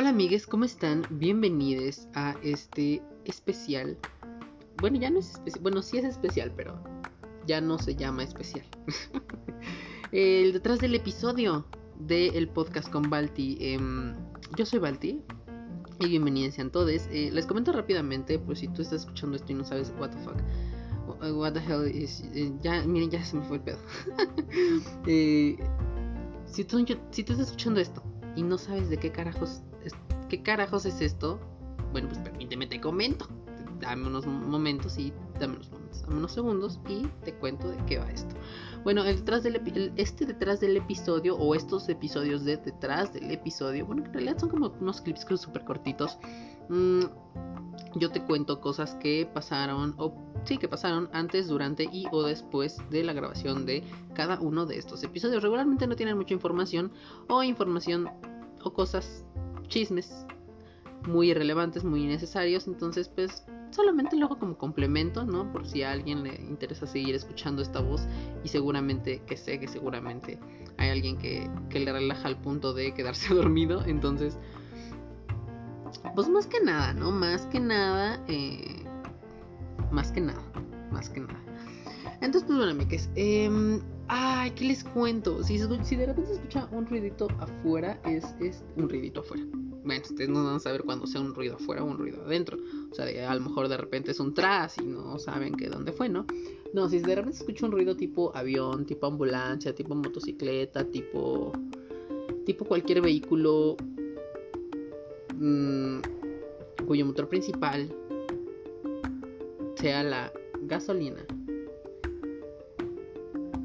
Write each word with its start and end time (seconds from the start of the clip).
Hola 0.00 0.08
amigues, 0.08 0.46
¿cómo 0.46 0.64
están? 0.64 1.02
Bienvenidos 1.10 2.08
a 2.14 2.34
este 2.42 3.02
especial. 3.26 3.98
Bueno, 4.80 4.98
ya 4.98 5.10
no 5.10 5.18
es 5.18 5.32
especial. 5.32 5.62
Bueno, 5.62 5.82
sí 5.82 5.98
es 5.98 6.06
especial, 6.06 6.50
pero 6.56 6.82
ya 7.46 7.60
no 7.60 7.78
se 7.78 7.94
llama 7.94 8.22
especial. 8.22 8.64
el 10.12 10.54
detrás 10.54 10.78
del 10.78 10.94
episodio 10.94 11.66
del 11.98 12.48
podcast 12.48 12.90
con 12.90 13.10
Balti. 13.10 13.58
Em, 13.60 14.14
yo 14.56 14.64
soy 14.64 14.78
Balti. 14.78 15.22
Y 15.98 16.08
bienvenidos 16.08 16.54
sean 16.54 16.70
todos. 16.70 17.06
Eh, 17.10 17.28
les 17.30 17.44
comento 17.44 17.70
rápidamente, 17.70 18.38
pues 18.38 18.60
si 18.60 18.68
tú 18.68 18.80
estás 18.80 19.02
escuchando 19.02 19.36
esto 19.36 19.52
y 19.52 19.56
no 19.56 19.64
sabes 19.64 19.92
what 20.00 20.08
the 20.12 20.18
fuck. 20.20 21.30
What 21.36 21.52
the 21.52 21.60
hell 21.60 21.86
is. 21.86 22.24
eh, 22.32 22.50
miren, 22.86 23.10
ya 23.10 23.22
se 23.22 23.36
me 23.36 23.42
fue 23.42 23.58
el 23.58 23.64
pedo. 23.64 23.78
Eh, 25.06 25.58
si, 26.46 26.64
tú, 26.64 26.78
si 27.10 27.22
tú 27.22 27.32
estás 27.32 27.48
escuchando 27.48 27.80
esto 27.80 28.02
y 28.34 28.42
no 28.42 28.56
sabes 28.56 28.88
de 28.88 28.96
qué 28.96 29.12
carajos 29.12 29.62
qué 30.30 30.42
carajos 30.42 30.86
es 30.86 31.02
esto, 31.02 31.38
bueno, 31.92 32.08
pues 32.08 32.20
permíteme 32.20 32.66
te 32.66 32.80
comento. 32.80 33.26
Dame 33.80 34.06
unos 34.06 34.26
momentos 34.26 34.98
y 34.98 35.12
dame 35.38 35.56
unos 35.56 35.70
momentos, 35.70 36.32
segundos 36.32 36.80
y 36.86 37.06
te 37.24 37.34
cuento 37.34 37.68
de 37.68 37.76
qué 37.86 37.98
va 37.98 38.10
esto. 38.10 38.34
Bueno, 38.84 39.04
el 39.04 39.16
detrás 39.16 39.42
del 39.42 39.56
el- 39.56 39.92
este 39.96 40.26
detrás 40.26 40.60
del 40.60 40.76
episodio 40.76 41.36
o 41.36 41.54
estos 41.54 41.88
episodios 41.88 42.44
de 42.44 42.58
detrás 42.58 43.12
del 43.12 43.30
episodio, 43.30 43.86
bueno, 43.86 44.04
en 44.04 44.12
realidad 44.12 44.38
son 44.38 44.50
como 44.50 44.68
unos 44.80 45.00
clips 45.00 45.26
súper 45.40 45.64
cortitos. 45.64 46.18
Mm, 46.68 47.04
yo 47.96 48.10
te 48.10 48.22
cuento 48.22 48.60
cosas 48.60 48.94
que 48.96 49.28
pasaron 49.32 49.94
o 49.96 50.14
sí 50.44 50.58
que 50.58 50.68
pasaron 50.68 51.08
antes, 51.12 51.48
durante 51.48 51.84
y 51.84 52.04
o 52.12 52.22
después 52.22 52.78
de 52.90 53.02
la 53.02 53.14
grabación 53.14 53.64
de 53.64 53.82
cada 54.14 54.38
uno 54.40 54.66
de 54.66 54.76
estos 54.76 55.02
episodios. 55.02 55.42
Regularmente 55.42 55.86
no 55.86 55.96
tienen 55.96 56.16
mucha 56.18 56.34
información 56.34 56.92
o 57.28 57.42
información 57.42 58.10
o 58.62 58.72
cosas, 58.74 59.24
chismes 59.70 60.26
muy 61.06 61.30
irrelevantes, 61.30 61.82
muy 61.84 62.04
innecesarios. 62.04 62.66
Entonces, 62.66 63.08
pues 63.08 63.44
solamente 63.70 64.16
lo 64.16 64.26
hago 64.26 64.38
como 64.38 64.58
complemento, 64.58 65.24
¿no? 65.24 65.50
Por 65.50 65.66
si 65.66 65.82
a 65.82 65.92
alguien 65.92 66.22
le 66.22 66.34
interesa 66.34 66.86
seguir 66.86 67.14
escuchando 67.14 67.62
esta 67.62 67.80
voz 67.80 68.06
y 68.44 68.48
seguramente, 68.48 69.22
que 69.26 69.36
sé 69.36 69.58
que 69.58 69.68
seguramente 69.68 70.38
hay 70.76 70.90
alguien 70.90 71.16
que, 71.16 71.50
que 71.70 71.80
le 71.80 71.92
relaja 71.92 72.28
al 72.28 72.36
punto 72.36 72.74
de 72.74 72.92
quedarse 72.92 73.34
dormido. 73.34 73.82
Entonces, 73.86 74.38
pues 76.14 76.28
más 76.28 76.46
que 76.46 76.60
nada, 76.60 76.92
¿no? 76.92 77.10
Más 77.10 77.46
que 77.46 77.60
nada, 77.60 78.22
eh, 78.28 78.84
más 79.90 80.12
que 80.12 80.20
nada, 80.20 80.42
más 80.90 81.08
que 81.08 81.20
nada. 81.20 81.40
Entonces, 82.20 82.44
pues 82.44 82.58
bueno, 82.58 82.72
amigues, 82.72 83.08
eh, 83.14 83.80
ay, 84.12 84.50
¿qué 84.50 84.64
les 84.64 84.82
cuento? 84.82 85.42
Si, 85.44 85.56
si 85.58 85.96
de 85.96 86.06
repente 86.06 86.26
se 86.26 86.34
escucha 86.34 86.68
un 86.72 86.84
ruidito 86.84 87.28
afuera, 87.38 88.00
es, 88.04 88.24
es 88.40 88.62
un 88.76 88.88
ruidito 88.88 89.20
afuera. 89.20 89.44
Bueno, 89.84 90.02
ustedes 90.02 90.28
no 90.28 90.44
van 90.44 90.56
a 90.56 90.58
saber 90.58 90.82
cuándo 90.82 91.06
sea 91.06 91.20
un 91.20 91.32
ruido 91.32 91.54
afuera 91.54 91.84
o 91.84 91.86
un 91.86 91.96
ruido 91.96 92.22
adentro. 92.24 92.58
O 92.90 92.94
sea, 92.94 93.30
a 93.30 93.34
lo 93.34 93.40
mejor 93.40 93.68
de 93.68 93.76
repente 93.76 94.10
es 94.10 94.18
un 94.18 94.34
tras 94.34 94.78
y 94.78 94.84
no 94.84 95.16
saben 95.18 95.54
que 95.54 95.68
dónde 95.68 95.92
fue, 95.92 96.08
¿no? 96.08 96.26
No, 96.74 96.88
si 96.88 96.98
de 96.98 97.14
repente 97.14 97.38
se 97.38 97.44
escucha 97.44 97.66
un 97.66 97.72
ruido 97.72 97.96
tipo 97.96 98.36
avión, 98.36 98.84
tipo 98.84 99.06
ambulancia, 99.06 99.74
tipo 99.74 99.94
motocicleta, 99.94 100.84
tipo. 100.84 101.52
tipo 102.44 102.64
cualquier 102.64 103.00
vehículo 103.02 103.76
mm, 105.36 106.00
cuyo 106.84 107.06
motor 107.06 107.28
principal 107.28 107.94
sea 109.76 110.02
la 110.02 110.32
gasolina 110.62 111.24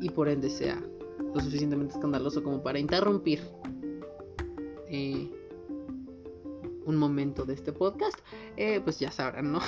y 0.06 0.12
por 0.12 0.30
ende 0.30 0.52
sea 0.52 0.80
lo 1.34 1.42
suficientemente 1.42 1.96
escandaloso 1.96 2.44
como 2.44 2.62
para 2.62 2.78
interrumpir 2.78 3.42
eh, 4.88 5.32
un 6.86 6.96
momento 6.96 7.44
de 7.44 7.56
este 7.56 7.74
podcast, 7.74 8.20
eh, 8.56 8.80
pues 8.82 9.00
ya 9.00 9.12
sabrán, 9.12 9.52
¿no? 9.52 9.62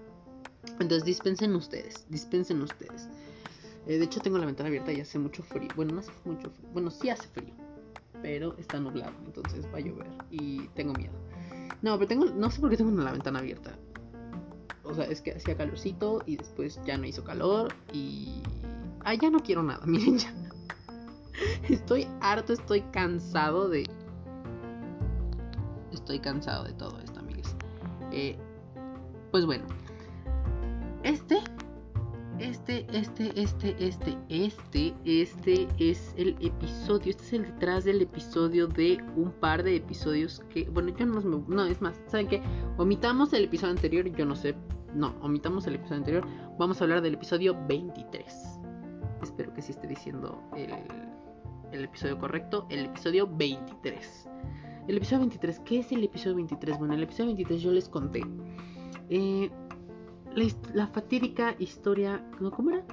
Entonces 0.80 1.04
dispensen 1.04 1.54
ustedes, 1.54 2.06
dispensen 2.08 2.62
ustedes. 2.62 3.10
Eh, 3.86 3.98
de 3.98 4.04
hecho 4.06 4.20
tengo 4.20 4.38
la 4.38 4.46
ventana 4.46 4.68
abierta 4.68 4.90
y 4.90 5.02
hace 5.02 5.18
mucho 5.18 5.42
frío. 5.42 5.68
Bueno, 5.76 5.92
no 5.92 6.00
hace 6.00 6.12
mucho 6.24 6.48
frío. 6.48 6.70
Bueno, 6.72 6.90
sí 6.90 7.10
hace 7.10 7.28
frío. 7.28 7.52
Pero 8.22 8.56
está 8.56 8.80
nublado, 8.80 9.12
entonces 9.26 9.66
va 9.66 9.76
a 9.76 9.80
llover. 9.80 10.06
Y 10.30 10.68
tengo 10.68 10.94
miedo. 10.94 11.12
No, 11.82 11.98
pero 11.98 12.08
tengo. 12.08 12.24
No 12.24 12.50
sé 12.50 12.62
por 12.62 12.70
qué 12.70 12.78
tengo 12.78 12.90
la 13.02 13.12
ventana 13.12 13.40
abierta. 13.40 13.78
O 14.82 14.94
sea, 14.94 15.04
es 15.04 15.20
que 15.20 15.32
hacía 15.32 15.58
calorcito 15.58 16.22
y 16.24 16.38
después 16.38 16.80
ya 16.86 16.96
no 16.96 17.04
hizo 17.04 17.22
calor. 17.22 17.74
Y. 17.92 18.40
Ah, 19.08 19.14
ya 19.14 19.30
no 19.30 19.38
quiero 19.38 19.62
nada, 19.62 19.80
miren 19.86 20.18
ya. 20.18 20.34
Estoy 21.68 22.08
harto, 22.20 22.52
estoy 22.52 22.80
cansado 22.92 23.68
de. 23.68 23.88
Estoy 25.92 26.18
cansado 26.18 26.64
de 26.64 26.72
todo 26.72 26.98
esto, 26.98 27.20
amigos. 27.20 27.54
Eh, 28.10 28.36
pues 29.30 29.46
bueno. 29.46 29.64
Este 31.04 31.38
este, 32.40 32.84
este, 32.92 33.32
este, 33.40 33.74
este, 33.78 34.18
este, 34.28 34.94
este 35.06 35.68
es 35.78 36.12
el 36.18 36.36
episodio, 36.40 37.10
este 37.10 37.22
es 37.22 37.32
el 37.32 37.42
detrás 37.44 37.84
del 37.84 38.02
episodio 38.02 38.66
de 38.66 39.02
un 39.16 39.30
par 39.30 39.62
de 39.62 39.76
episodios 39.76 40.42
que, 40.50 40.68
bueno, 40.68 40.90
yo 40.94 41.06
no 41.06 41.20
me- 41.22 41.54
no, 41.54 41.64
es 41.64 41.80
más, 41.80 41.98
¿saben 42.08 42.28
qué? 42.28 42.42
Omitamos 42.76 43.32
el 43.32 43.44
episodio 43.44 43.72
anterior, 43.72 44.04
yo 44.14 44.26
no 44.26 44.36
sé, 44.36 44.54
no, 44.94 45.14
omitamos 45.22 45.66
el 45.66 45.76
episodio 45.76 45.96
anterior, 45.98 46.26
vamos 46.58 46.78
a 46.80 46.84
hablar 46.84 47.00
del 47.00 47.14
episodio 47.14 47.56
23. 47.68 48.24
Espero 49.22 49.52
que 49.54 49.62
sí 49.62 49.72
esté 49.72 49.86
diciendo 49.86 50.42
el, 50.56 51.84
episodio 51.84 52.18
correcto, 52.18 52.66
el 52.70 52.86
episodio 52.86 53.26
23. 53.26 54.28
El 54.88 54.96
episodio 54.96 55.20
23, 55.20 55.60
¿qué 55.60 55.78
es 55.80 55.92
el 55.92 56.04
episodio 56.04 56.36
23? 56.36 56.78
Bueno, 56.78 56.94
el 56.94 57.02
episodio 57.02 57.26
23 57.26 57.60
yo 57.60 57.72
les 57.72 57.88
conté. 57.88 58.22
Eh, 59.10 59.50
la, 60.74 60.86
fatídica 60.86 61.54
historia. 61.58 62.22
¿no? 62.40 62.50
¿Cómo 62.50 62.70
era? 62.70 62.84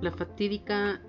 La 0.00 0.10
fatídica 0.10 1.00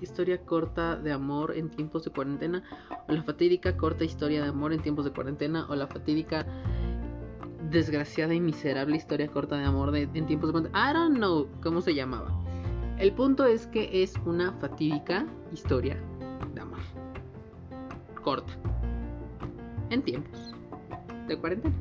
historia 0.00 0.44
corta 0.44 0.96
de 0.96 1.12
amor 1.12 1.56
en 1.56 1.70
tiempos 1.70 2.04
de 2.04 2.10
cuarentena. 2.10 2.64
O 3.08 3.12
la 3.12 3.22
fatídica 3.22 3.76
corta 3.76 4.04
historia 4.04 4.42
de 4.42 4.48
amor 4.48 4.72
en 4.72 4.80
tiempos 4.80 5.04
de 5.04 5.12
cuarentena. 5.12 5.66
O 5.68 5.76
la 5.76 5.86
fatídica 5.86 6.46
desgraciada 7.70 8.34
y 8.34 8.40
miserable 8.40 8.96
historia 8.96 9.28
corta 9.28 9.56
de 9.56 9.64
amor 9.64 9.94
en 9.94 10.26
tiempos 10.26 10.48
de 10.48 10.52
cuarentena. 10.52 10.90
I 10.90 10.94
don't 10.94 11.16
know 11.16 11.46
cómo 11.62 11.80
se 11.80 11.94
llamaba. 11.94 12.45
El 12.98 13.12
punto 13.12 13.44
es 13.44 13.66
que 13.66 14.02
es 14.02 14.14
una 14.24 14.52
fatídica 14.52 15.26
historia 15.52 15.96
de 16.54 16.60
amor. 16.60 16.78
Corta. 18.22 18.52
En 19.90 20.02
tiempos 20.02 20.54
de 21.28 21.36
cuarentena. 21.36 21.74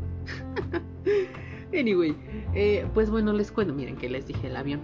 anyway, 1.73 2.15
eh, 2.53 2.85
pues 2.93 3.09
bueno, 3.09 3.31
les 3.31 3.49
cuento. 3.51 3.73
Miren 3.73 3.95
que 3.95 4.09
les 4.09 4.27
dije 4.27 4.47
el 4.47 4.57
avión. 4.57 4.81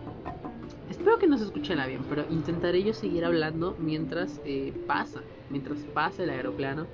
Espero 0.89 1.19
que 1.19 1.27
no 1.27 1.37
se 1.37 1.45
escuche 1.45 1.73
el 1.73 1.79
avión, 1.81 2.05
pero 2.07 2.25
intentaré 2.29 2.81
yo 2.81 2.93
seguir 2.93 3.25
hablando 3.25 3.75
mientras 3.79 4.39
eh, 4.45 4.73
pasa, 4.87 5.21
mientras 5.49 5.79
pasa 5.93 6.23
el 6.23 6.29
aeroplano, 6.29 6.87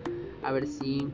a 0.43 0.51
ver 0.51 0.65
si 0.65 1.07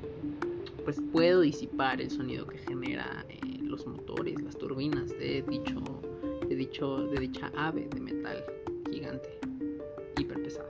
pues 0.83 1.01
puedo 1.11 1.41
disipar 1.41 2.01
el 2.01 2.09
sonido 2.09 2.45
que 2.47 2.57
genera 2.57 3.25
eh, 3.29 3.39
los 3.61 3.87
motores, 3.87 4.41
las 4.41 4.57
turbinas 4.57 5.09
de 5.09 5.43
dicho, 5.47 5.81
de 6.53 6.59
dicho, 6.59 7.07
de 7.07 7.19
dicha 7.19 7.51
ave 7.55 7.87
de 7.87 7.99
metal 7.99 8.43
gigante, 8.91 9.39
hiper 10.19 10.41
pesada. 10.43 10.69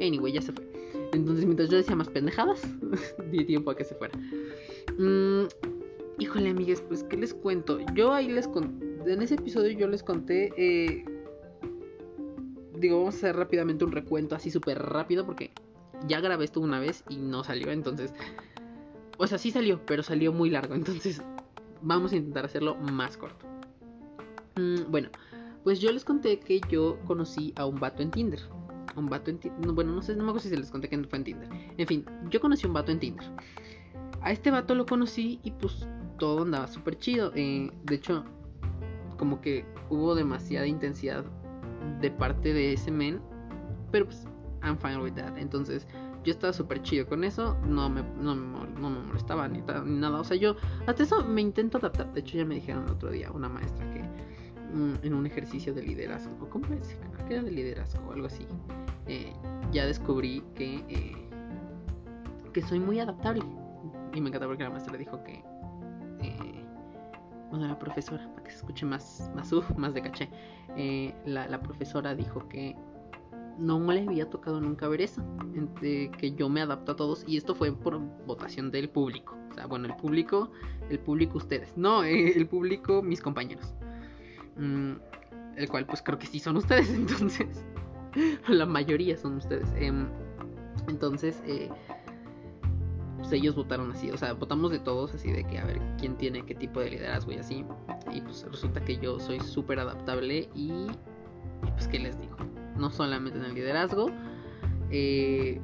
Anyway, 0.00 0.32
ya 0.32 0.42
se 0.42 0.52
fue. 0.52 0.64
Entonces, 1.12 1.46
mientras 1.46 1.70
yo 1.70 1.78
decía 1.78 1.96
más 1.96 2.08
pendejadas, 2.08 2.62
di 3.30 3.44
tiempo 3.44 3.70
a 3.70 3.76
que 3.76 3.84
se 3.84 3.94
fuera. 3.94 4.16
Mm, 4.98 5.44
híjole, 6.18 6.50
amigues, 6.50 6.82
pues, 6.82 7.02
¿qué 7.04 7.16
les 7.16 7.32
cuento? 7.32 7.78
Yo 7.94 8.12
ahí 8.12 8.28
les 8.28 8.46
conté, 8.48 9.12
en 9.12 9.22
ese 9.22 9.36
episodio 9.36 9.70
yo 9.78 9.88
les 9.88 10.02
conté, 10.02 10.52
eh, 10.56 11.04
digo, 12.78 12.98
vamos 12.98 13.14
a 13.14 13.18
hacer 13.18 13.36
rápidamente 13.36 13.84
un 13.84 13.92
recuento 13.92 14.34
así 14.34 14.50
súper 14.50 14.78
rápido 14.78 15.24
porque 15.24 15.52
ya 16.06 16.20
grabé 16.20 16.44
esto 16.44 16.60
una 16.60 16.80
vez 16.80 17.02
y 17.08 17.16
no 17.16 17.44
salió, 17.44 17.70
entonces, 17.70 18.12
o 19.16 19.26
sea, 19.26 19.38
sí 19.38 19.50
salió, 19.50 19.80
pero 19.86 20.02
salió 20.02 20.32
muy 20.32 20.50
largo, 20.50 20.74
entonces 20.74 21.22
vamos 21.80 22.12
a 22.12 22.16
intentar 22.16 22.44
hacerlo 22.44 22.74
más 22.76 23.16
corto. 23.16 23.53
Mm, 24.56 24.90
bueno, 24.90 25.08
pues 25.64 25.80
yo 25.80 25.90
les 25.90 26.04
conté 26.04 26.38
que 26.38 26.60
yo 26.68 26.98
conocí 27.06 27.52
a 27.56 27.66
un 27.66 27.80
vato 27.80 28.02
en 28.02 28.10
Tinder. 28.10 28.40
Un 28.96 29.08
vato 29.08 29.30
en 29.30 29.38
Tinder. 29.38 29.72
Bueno, 29.72 29.92
no 29.92 30.02
sé, 30.02 30.14
no 30.14 30.22
me 30.22 30.30
acuerdo 30.30 30.44
si 30.44 30.50
se 30.50 30.56
les 30.56 30.70
conté 30.70 30.88
que 30.88 31.02
fue 31.04 31.18
en 31.18 31.24
Tinder. 31.24 31.48
En 31.76 31.86
fin, 31.86 32.04
yo 32.30 32.40
conocí 32.40 32.66
a 32.66 32.68
un 32.68 32.74
vato 32.74 32.92
en 32.92 33.00
Tinder. 33.00 33.24
A 34.20 34.30
este 34.30 34.50
vato 34.50 34.74
lo 34.74 34.86
conocí 34.86 35.40
y 35.42 35.50
pues 35.50 35.88
todo 36.18 36.42
andaba 36.42 36.66
súper 36.66 36.98
chido. 36.98 37.32
Eh, 37.34 37.70
de 37.84 37.94
hecho, 37.94 38.24
como 39.18 39.40
que 39.40 39.64
hubo 39.90 40.14
demasiada 40.14 40.66
intensidad 40.66 41.24
de 42.00 42.10
parte 42.10 42.52
de 42.52 42.74
ese 42.74 42.90
men. 42.90 43.20
Pero 43.90 44.06
pues, 44.06 44.26
I'm 44.62 44.78
fine 44.78 44.98
with 44.98 45.14
that. 45.14 45.36
Entonces, 45.38 45.86
yo 46.24 46.32
estaba 46.32 46.52
súper 46.52 46.82
chido 46.82 47.06
con 47.06 47.24
eso. 47.24 47.56
No 47.66 47.88
me, 47.88 48.02
no, 48.20 48.34
me, 48.34 48.80
no 48.80 48.90
me 48.90 49.00
molestaba 49.00 49.48
ni, 49.48 49.60
ni 49.60 49.98
nada. 49.98 50.20
O 50.20 50.24
sea, 50.24 50.36
yo 50.36 50.56
hasta 50.86 51.02
eso 51.02 51.24
me 51.24 51.40
intento 51.40 51.78
adaptar. 51.78 52.12
De 52.12 52.20
hecho, 52.20 52.38
ya 52.38 52.44
me 52.44 52.56
dijeron 52.56 52.84
el 52.84 52.92
otro 52.92 53.10
día 53.10 53.30
una 53.32 53.48
maestra 53.48 53.90
que 53.92 54.04
en 55.02 55.14
un 55.14 55.26
ejercicio 55.26 55.72
de 55.72 55.82
liderazgo, 55.82 56.36
o 56.40 56.48
¿cómo 56.48 56.66
es? 56.74 56.98
Creo 57.12 57.28
que 57.28 57.34
era 57.34 57.42
de 57.42 57.50
liderazgo 57.50 58.08
o 58.08 58.12
algo 58.12 58.26
así. 58.26 58.46
eh, 59.06 59.32
ya 59.72 59.86
descubrí 59.86 60.42
que, 60.54 60.76
eh, 60.88 61.28
que 62.52 62.62
soy 62.62 62.80
muy 62.80 63.00
adaptable. 63.00 63.42
y 64.14 64.20
me 64.20 64.28
encanta 64.28 64.46
porque 64.46 64.62
la 64.62 64.70
maestra 64.70 64.96
dijo 64.96 65.22
que. 65.24 65.42
Eh, 66.20 66.64
bueno, 67.50 67.68
la 67.68 67.78
profesora, 67.78 68.28
para 68.32 68.44
que 68.44 68.50
se 68.50 68.58
escuche 68.58 68.86
más, 68.86 69.30
más, 69.34 69.52
más 69.76 69.94
de 69.94 70.02
caché. 70.02 70.28
Eh, 70.76 71.14
la, 71.26 71.46
la, 71.48 71.60
profesora 71.60 72.14
dijo 72.14 72.48
que 72.48 72.76
no 73.58 73.78
le 73.92 74.02
había 74.02 74.28
tocado 74.28 74.60
nunca 74.60 74.88
ver 74.88 75.02
eso. 75.02 75.22
que 75.82 76.34
yo 76.36 76.48
me 76.48 76.62
adapto 76.62 76.92
a 76.92 76.96
todos. 76.96 77.24
Y 77.26 77.36
esto 77.36 77.54
fue 77.54 77.72
por 77.72 77.98
votación 78.26 78.70
del 78.70 78.88
público. 78.88 79.36
O 79.50 79.54
sea, 79.54 79.66
bueno, 79.66 79.86
el 79.86 79.96
público, 79.96 80.50
el 80.88 80.98
público 80.98 81.38
ustedes. 81.38 81.76
No, 81.76 82.02
el 82.02 82.46
público, 82.48 83.02
mis 83.02 83.20
compañeros. 83.20 83.74
Mm, 84.56 84.94
el 85.56 85.68
cual 85.68 85.86
pues 85.86 86.02
creo 86.02 86.18
que 86.18 86.26
sí 86.26 86.38
son 86.38 86.56
ustedes. 86.56 86.90
Entonces, 86.94 87.64
la 88.48 88.66
mayoría 88.66 89.16
son 89.16 89.36
ustedes. 89.36 89.68
Em, 89.76 90.06
entonces, 90.88 91.42
eh, 91.46 91.70
pues 93.18 93.32
ellos 93.32 93.54
votaron 93.54 93.90
así, 93.92 94.10
o 94.10 94.18
sea, 94.18 94.34
votamos 94.34 94.70
de 94.70 94.78
todos, 94.78 95.14
así 95.14 95.32
de 95.32 95.44
que 95.44 95.58
a 95.58 95.64
ver 95.64 95.80
quién 95.98 96.16
tiene 96.16 96.44
qué 96.44 96.54
tipo 96.54 96.80
de 96.80 96.90
liderazgo 96.90 97.32
y 97.32 97.36
así. 97.36 97.64
Y 98.12 98.20
pues 98.20 98.44
resulta 98.50 98.84
que 98.84 98.98
yo 98.98 99.18
soy 99.18 99.40
súper 99.40 99.78
adaptable 99.78 100.48
y, 100.54 100.86
pues, 101.72 101.88
¿qué 101.88 101.98
les 101.98 102.20
digo? 102.20 102.36
No 102.76 102.90
solamente 102.90 103.38
en 103.38 103.44
el 103.46 103.54
liderazgo, 103.54 104.10
eh, 104.90 105.60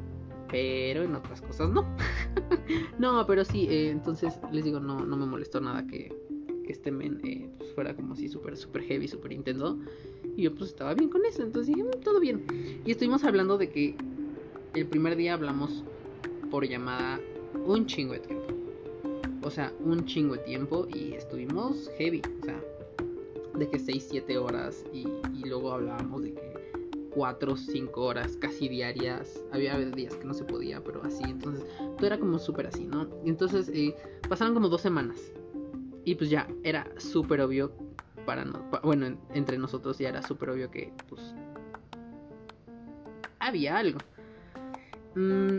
pero 0.49 1.03
en 1.03 1.15
otras 1.15 1.43
cosas 1.43 1.71
no. 1.71 1.85
no, 2.99 3.27
pero 3.27 3.45
sí, 3.45 3.67
eh, 3.69 3.91
entonces 3.91 4.39
les 4.51 4.65
digo, 4.65 4.81
no, 4.81 5.05
no 5.05 5.17
me 5.17 5.27
molestó 5.27 5.61
nada 5.61 5.87
que, 5.87 6.17
que 6.65 6.73
este 6.73 6.91
eh, 6.91 7.51
fuera 7.71 7.95
como 7.95 8.15
así 8.15 8.29
súper, 8.29 8.57
súper 8.57 8.83
heavy, 8.83 9.09
súper 9.09 9.33
intenso. 9.33 9.79
Y 10.37 10.43
yo 10.43 10.55
pues 10.55 10.71
estaba 10.71 10.95
bien 10.95 11.11
con 11.11 11.25
eso, 11.25 11.43
entonces 11.43 11.75
dije, 11.75 11.87
mm, 11.87 12.03
todo 12.03 12.21
bien. 12.21 12.45
Y 12.85 12.91
estuvimos 12.91 13.25
hablando 13.25 13.59
de 13.59 13.71
que 13.71 13.97
el 14.75 14.87
primer 14.87 15.17
día 15.17 15.35
hablamos 15.35 15.85
por 16.51 16.67
llamada 16.67 17.21
un 17.65 17.87
chingo 17.87 18.13
de 18.13 18.21
tiempo. 18.21 18.47
O 19.43 19.51
sea, 19.51 19.73
un 19.81 20.05
chingo 20.05 20.37
de 20.37 20.43
tiempo 20.43 20.87
y 20.93 21.15
estuvimos 21.15 21.91
heavy. 21.97 22.23
O 22.43 22.45
sea, 22.45 22.63
de 23.55 23.69
que 23.69 23.79
6, 23.79 24.07
7 24.11 24.39
horas 24.39 24.85
y, 24.93 25.07
luego 25.47 25.73
hablábamos 25.73 26.23
de 26.23 26.35
que 26.35 26.53
4, 27.11 27.57
5 27.57 28.01
horas 28.01 28.37
casi 28.37 28.69
diarias. 28.69 29.43
Había 29.53 29.79
días 29.79 30.15
que 30.17 30.25
no 30.25 30.35
se 30.35 30.45
podía, 30.45 30.83
pero 30.83 31.03
así. 31.03 31.25
Entonces, 31.25 31.65
todo 31.97 32.07
era 32.07 32.19
como 32.19 32.39
súper 32.39 32.67
así, 32.67 32.85
¿no? 32.87 33.09
Entonces, 33.25 33.69
eh, 33.73 33.95
pasaron 34.29 34.55
como 34.55 34.69
dos 34.69 34.81
semanas. 34.81 35.33
Y 36.11 36.17
pues 36.17 36.29
ya, 36.29 36.49
era 36.65 36.89
súper 36.97 37.41
obvio 37.41 37.73
para 38.27 38.45
no, 38.45 38.69
bueno, 38.83 39.17
entre 39.33 39.59
nosotros 39.59 39.97
ya 39.97 40.09
era 40.09 40.23
súper 40.23 40.51
obvio 40.51 40.69
que 40.69 40.93
pues 41.09 41.37
había 43.39 43.79
algo. 43.79 44.01
Mm, 45.15 45.59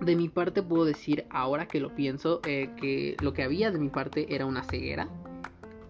de 0.00 0.16
mi 0.16 0.28
parte 0.28 0.64
puedo 0.64 0.84
decir, 0.84 1.26
ahora 1.30 1.66
que 1.66 1.78
lo 1.78 1.94
pienso, 1.94 2.40
eh, 2.44 2.70
que 2.76 3.16
lo 3.22 3.32
que 3.32 3.44
había 3.44 3.70
de 3.70 3.78
mi 3.78 3.88
parte 3.88 4.34
era 4.34 4.46
una 4.46 4.64
ceguera. 4.64 5.08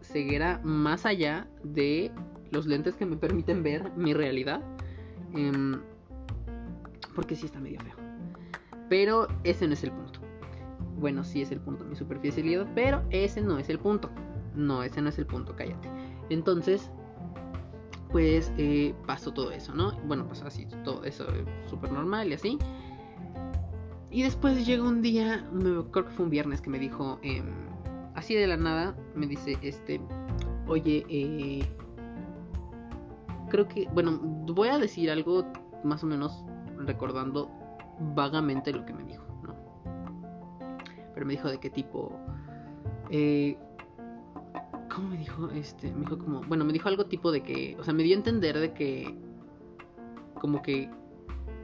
Ceguera 0.03 0.61
más 0.63 1.07
allá 1.07 1.49
de 1.65 2.11
los 2.51 2.67
lentes 2.67 2.95
que 2.95 3.07
me 3.07 3.17
permiten 3.17 3.63
ver 3.63 3.91
mi 3.97 4.13
realidad. 4.13 4.61
Em, 5.35 5.81
porque 7.15 7.35
sí 7.37 7.47
está 7.47 7.59
medio 7.59 7.81
feo. 7.81 7.97
Pero 8.91 9.29
ese 9.45 9.67
no 9.67 9.73
es 9.73 9.83
el 9.83 9.93
punto. 9.93 10.19
Bueno, 11.00 11.25
sí 11.25 11.41
es 11.41 11.50
el 11.50 11.61
punto, 11.61 11.85
mi 11.85 11.97
superficialidad, 11.97 12.69
pero 12.75 13.02
ese 13.11 13.41
no 13.41 13.58
es 13.58 13.69
el 13.70 13.79
punto. 13.79 14.11
No, 14.55 14.82
ese 14.82 15.00
no 15.00 15.08
es 15.08 15.19
el 15.19 15.26
punto, 15.26 15.56
cállate. 15.56 15.88
Entonces, 16.29 16.91
pues 18.12 18.52
eh, 18.58 18.94
pasó 19.06 19.32
todo 19.32 19.50
eso, 19.50 19.75
¿no? 19.75 19.93
Bueno, 20.06 20.29
pasó 20.29 20.47
así, 20.47 20.67
todo 20.85 21.05
eso 21.05 21.26
súper 21.69 21.91
normal 21.91 22.29
y 22.29 22.35
así. 22.35 22.58
Y 24.11 24.23
después 24.23 24.67
llegó 24.67 24.88
un 24.88 25.02
día, 25.02 25.47
creo 25.93 26.05
que 26.05 26.11
fue 26.11 26.25
un 26.25 26.31
viernes, 26.31 26.61
que 26.61 26.69
me 26.69 26.79
dijo, 26.79 27.19
em, 27.23 27.46
así 28.14 28.35
de 28.35 28.46
la 28.46 28.56
nada, 28.56 28.96
me 29.14 29.26
dice, 29.26 29.56
este, 29.62 30.00
oye, 30.67 31.06
eh, 31.08 31.64
creo 33.49 33.69
que, 33.69 33.88
bueno, 33.94 34.19
voy 34.20 34.69
a 34.69 34.79
decir 34.79 35.11
algo 35.11 35.46
más 35.85 36.03
o 36.03 36.06
menos 36.06 36.44
recordando 36.79 37.49
vagamente 38.14 38.73
lo 38.73 38.85
que 38.85 38.93
me 38.93 39.05
dijo. 39.05 39.30
Pero 41.20 41.26
me 41.26 41.34
dijo 41.34 41.50
de 41.50 41.61
qué 41.61 41.69
tipo, 41.69 42.19
eh, 43.11 43.55
¿cómo 44.88 45.11
me 45.11 45.19
dijo? 45.19 45.50
Este, 45.50 45.93
me 45.93 46.00
dijo 46.00 46.17
como, 46.17 46.40
bueno, 46.44 46.64
me 46.64 46.72
dijo 46.72 46.88
algo 46.88 47.05
tipo 47.05 47.31
de 47.31 47.43
que, 47.43 47.76
o 47.78 47.84
sea, 47.84 47.93
me 47.93 48.05
dio 48.05 48.14
a 48.14 48.17
entender 48.17 48.58
de 48.58 48.72
que, 48.72 49.14
como 50.40 50.62
que 50.62 50.88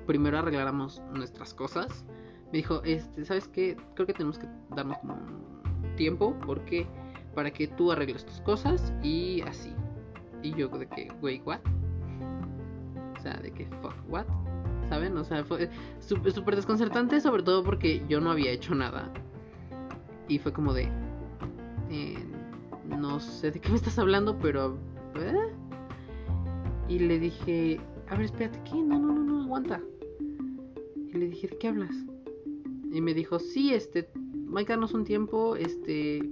primero 0.06 0.38
arregláramos 0.38 1.00
nuestras 1.10 1.54
cosas 1.54 2.04
me 2.52 2.58
dijo, 2.58 2.82
este, 2.84 3.24
¿sabes 3.24 3.48
qué? 3.48 3.78
Creo 3.94 4.06
que 4.06 4.12
tenemos 4.12 4.38
que 4.38 4.46
darnos 4.74 4.98
como 4.98 5.14
un 5.14 5.96
tiempo 5.96 6.38
porque 6.44 6.86
para 7.34 7.50
que 7.50 7.66
tú 7.66 7.90
arregles 7.90 8.26
tus 8.26 8.42
cosas 8.42 8.92
y 9.02 9.40
así. 9.40 9.72
Y 10.42 10.52
yo 10.52 10.68
de 10.68 10.86
que, 10.86 11.10
wait, 11.22 11.40
what? 11.46 11.60
O 13.16 13.20
sea, 13.22 13.32
de 13.38 13.50
que, 13.52 13.64
fuck, 13.80 13.94
what? 14.10 14.26
¿Saben? 14.90 15.16
O 15.16 15.24
sea, 15.24 15.44
fue 15.44 15.70
súper 16.00 16.56
desconcertante, 16.56 17.22
sobre 17.22 17.42
todo 17.42 17.64
porque 17.64 18.04
yo 18.06 18.20
no 18.20 18.30
había 18.30 18.50
hecho 18.50 18.74
nada. 18.74 19.10
Y 20.28 20.38
fue 20.38 20.52
como 20.52 20.72
de, 20.72 20.88
eh, 21.90 22.16
no 22.88 23.20
sé 23.20 23.50
de 23.50 23.60
qué 23.60 23.68
me 23.68 23.76
estás 23.76 23.98
hablando, 23.98 24.38
pero... 24.38 24.76
¿eh? 25.14 25.52
Y 26.88 27.00
le 27.00 27.18
dije, 27.18 27.80
a 28.08 28.16
ver, 28.16 28.26
espérate, 28.26 28.60
¿qué? 28.64 28.76
No, 28.76 28.98
no, 28.98 29.12
no, 29.12 29.22
no, 29.22 29.42
aguanta. 29.42 29.80
Y 30.94 31.12
le 31.16 31.28
dije, 31.28 31.48
¿de 31.48 31.58
qué 31.58 31.68
hablas? 31.68 31.94
Y 32.92 33.00
me 33.00 33.14
dijo, 33.14 33.38
sí, 33.38 33.74
este, 33.74 34.08
hay 34.54 34.64
que 34.64 34.72
darnos 34.72 34.94
un 34.94 35.04
tiempo, 35.04 35.56
este, 35.56 36.22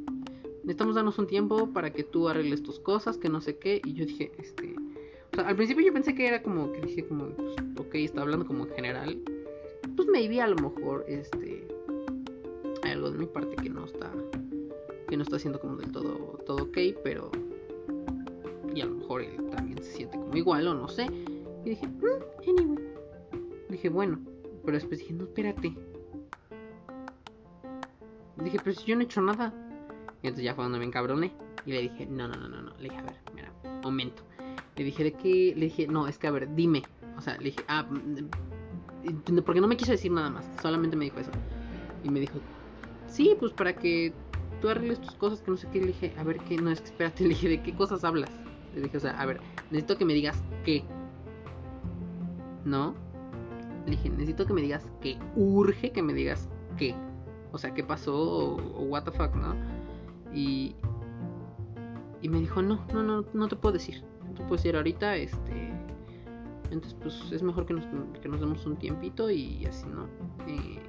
necesitamos 0.63 0.95
darnos 0.95 1.19
un 1.19 1.27
tiempo 1.27 1.73
para 1.73 1.93
que 1.93 2.05
tú 2.05 2.29
arregles 2.29 2.63
tus 2.63 2.79
cosas, 2.79 3.19
que 3.19 3.29
no 3.29 3.41
sé 3.41 3.59
qué. 3.59 3.83
Y 3.85 3.95
yo 3.95 4.07
dije, 4.07 4.33
este, 4.39 4.75
o 5.33 5.37
sea, 5.37 5.49
al 5.49 5.57
principio 5.57 5.85
yo 5.85 5.93
pensé 5.93 6.15
que 6.15 6.27
era 6.27 6.43
como, 6.43 6.73
que 6.73 6.81
dije 6.81 7.07
como, 7.07 7.29
pues, 7.31 7.57
ok, 7.77 7.95
está 7.97 8.23
hablando 8.23 8.47
como 8.47 8.65
en 8.67 8.71
general. 8.75 9.19
Pues 9.97 10.09
maybe 10.09 10.41
a 10.41 10.47
lo 10.47 10.57
mejor, 10.57 11.05
este, 11.09 11.54
de 13.15 13.21
mi 13.21 13.27
parte 13.27 13.55
que 13.57 13.71
no 13.71 13.85
está, 13.85 14.11
que 15.09 15.17
no 15.17 15.23
está 15.23 15.37
haciendo 15.37 15.61
como 15.61 15.77
del 15.77 15.93
todo, 15.93 16.39
todo 16.45 16.65
ok, 16.65 16.79
pero, 17.03 17.31
y 18.75 18.81
a 18.81 18.87
lo 18.87 18.97
mejor 18.97 19.23
él 19.23 19.37
también 19.51 19.81
se 19.83 19.93
siente 19.93 20.19
como 20.19 20.37
igual 20.37 20.67
o 20.67 20.75
no 20.75 20.89
sé. 20.89 21.07
Y 21.65 21.71
dije, 21.71 21.87
mm, 21.87 22.51
anyway. 22.51 22.85
Dije, 23.69 23.89
bueno, 23.89 24.19
pero 24.65 24.77
después 24.77 25.01
dije, 25.01 25.13
no, 25.15 25.25
espérate 25.25 25.75
Dije, 28.37 28.59
pero 28.63 28.77
si 28.77 28.85
yo 28.85 28.97
no 28.97 29.03
he 29.03 29.05
hecho 29.05 29.23
nada. 29.23 29.55
Y 30.23 30.27
entonces 30.27 30.45
ya 30.45 30.55
fue 30.55 30.65
donde 30.65 30.81
me 30.81 30.85
encabroné. 30.85 31.33
Y 31.65 31.73
le 31.73 31.83
dije, 31.83 32.07
no, 32.07 32.27
no, 32.27 32.35
no, 32.35 32.49
no, 32.49 32.63
no. 32.63 32.73
Le 32.79 32.85
dije, 32.85 32.97
a 32.97 33.03
ver, 33.03 33.17
mira, 33.35 33.53
momento. 33.83 34.23
Le 34.77 34.85
dije, 34.85 35.05
¿de 35.05 35.13
qué? 35.13 35.55
Le 35.57 35.67
dije, 35.67 35.87
no, 35.87 36.09
es 36.09 36.19
que 36.19 36.27
a 36.27 36.33
ver, 36.33 36.53
dime. 36.55 36.83
O 37.17 37.21
sea, 37.21 37.37
le 37.39 37.45
dije, 37.45 37.65
ah, 37.69 37.85
mm, 37.85 39.39
porque 39.45 39.61
no 39.61 39.69
me 39.69 39.77
quiso 39.77 39.93
decir 39.93 40.11
nada 40.11 40.31
más. 40.31 40.45
Solamente 40.61 40.97
me 40.97 41.05
dijo 41.05 41.21
eso. 41.21 41.31
Y 42.03 42.11
me 42.11 42.21
dijo, 42.21 42.41
sí, 43.07 43.37
pues 43.39 43.53
para 43.53 43.75
que 43.75 44.13
tú 44.61 44.69
arregles 44.69 45.01
tus 45.01 45.15
cosas, 45.15 45.41
que 45.41 45.51
no 45.51 45.57
sé 45.57 45.69
qué. 45.73 45.81
Le 45.81 45.87
dije, 45.89 46.13
a 46.17 46.25
ver, 46.25 46.39
qué, 46.41 46.57
no, 46.57 46.71
es 46.71 46.81
que 46.81 46.89
espérate. 46.89 47.23
Le 47.25 47.31
dije, 47.31 47.49
¿de 47.49 47.63
qué 47.63 47.75
cosas 47.75 48.05
hablas? 48.05 48.31
Le 48.75 48.83
dije, 48.83 48.97
o 48.97 49.01
sea, 49.01 49.21
a 49.21 49.27
ver, 49.27 49.41
necesito 49.71 49.99
que 49.99 50.05
me 50.05 50.15
digas 50.15 50.43
qué. 50.65 50.85
¿No? 52.65 52.95
Le 53.85 53.93
dije, 53.93 54.09
necesito 54.11 54.47
que 54.47 54.53
me 54.53 54.63
digas 54.63 54.91
que 55.01 55.19
urge 55.37 55.93
que 55.93 56.03
me 56.03 56.15
digas 56.15 56.49
qué 56.79 56.95
o 57.55 57.59
sea, 57.59 57.73
¿qué 57.73 57.85
pasó? 57.85 58.17
O, 58.17 58.83
what 58.83 59.05
the 59.05 59.13
fuck, 59.13 59.33
¿no? 59.37 59.55
Y, 60.35 60.75
y 62.21 62.29
me 62.29 62.41
dijo, 62.41 62.61
no, 62.61 62.85
no, 62.93 63.05
no, 63.05 63.25
no 63.33 63.49
te 63.49 63.55
puedo 63.55 63.75
decir. 63.75 64.03
No 64.27 64.35
te 64.35 64.43
puedo 64.43 64.57
decir 64.57 64.75
ahorita, 64.75 65.17
este... 65.17 65.73
Entonces, 66.73 66.99
pues 67.01 67.31
es 67.31 67.45
mejor 67.45 67.65
que 67.65 67.75
nos, 67.75 67.85
que 68.21 68.29
nos 68.29 68.41
demos 68.41 68.67
un 68.67 68.77
tiempito 68.77 69.31
y 69.31 69.65
así, 69.67 69.87
¿no? 69.87 70.09
Eh, 70.49 70.81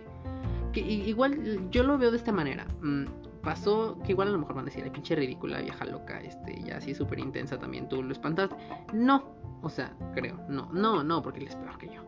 que 0.76 0.82
igual 0.82 1.70
yo 1.72 1.84
lo 1.84 1.98
veo 1.98 2.12
de 2.12 2.18
esta 2.18 2.32
manera. 2.32 2.68
Mm, 2.82 3.06
pasó 3.42 3.98
que 4.04 4.12
igual 4.12 4.28
a 4.28 4.32
lo 4.32 4.40
mejor 4.40 4.56
van 4.56 4.66
a 4.66 4.66
decir, 4.66 4.86
la 4.86 4.92
pinche 4.92 5.16
ridícula, 5.16 5.62
vieja 5.62 5.86
loca, 5.86 6.20
este, 6.22 6.62
ya 6.64 6.78
así 6.78 6.94
súper 6.94 7.20
intensa 7.20 7.58
también, 7.58 7.88
tú 7.88 8.04
lo 8.04 8.12
espantaste. 8.12 8.56
No, 8.94 9.36
o 9.62 9.70
sea, 9.70 9.96
creo, 10.14 10.38
no, 10.50 10.70
no, 10.74 11.04
no, 11.04 11.22
porque 11.22 11.40
él 11.40 11.48
es 11.48 11.56
peor 11.56 11.78
que 11.78 11.88
yo. 11.88 12.04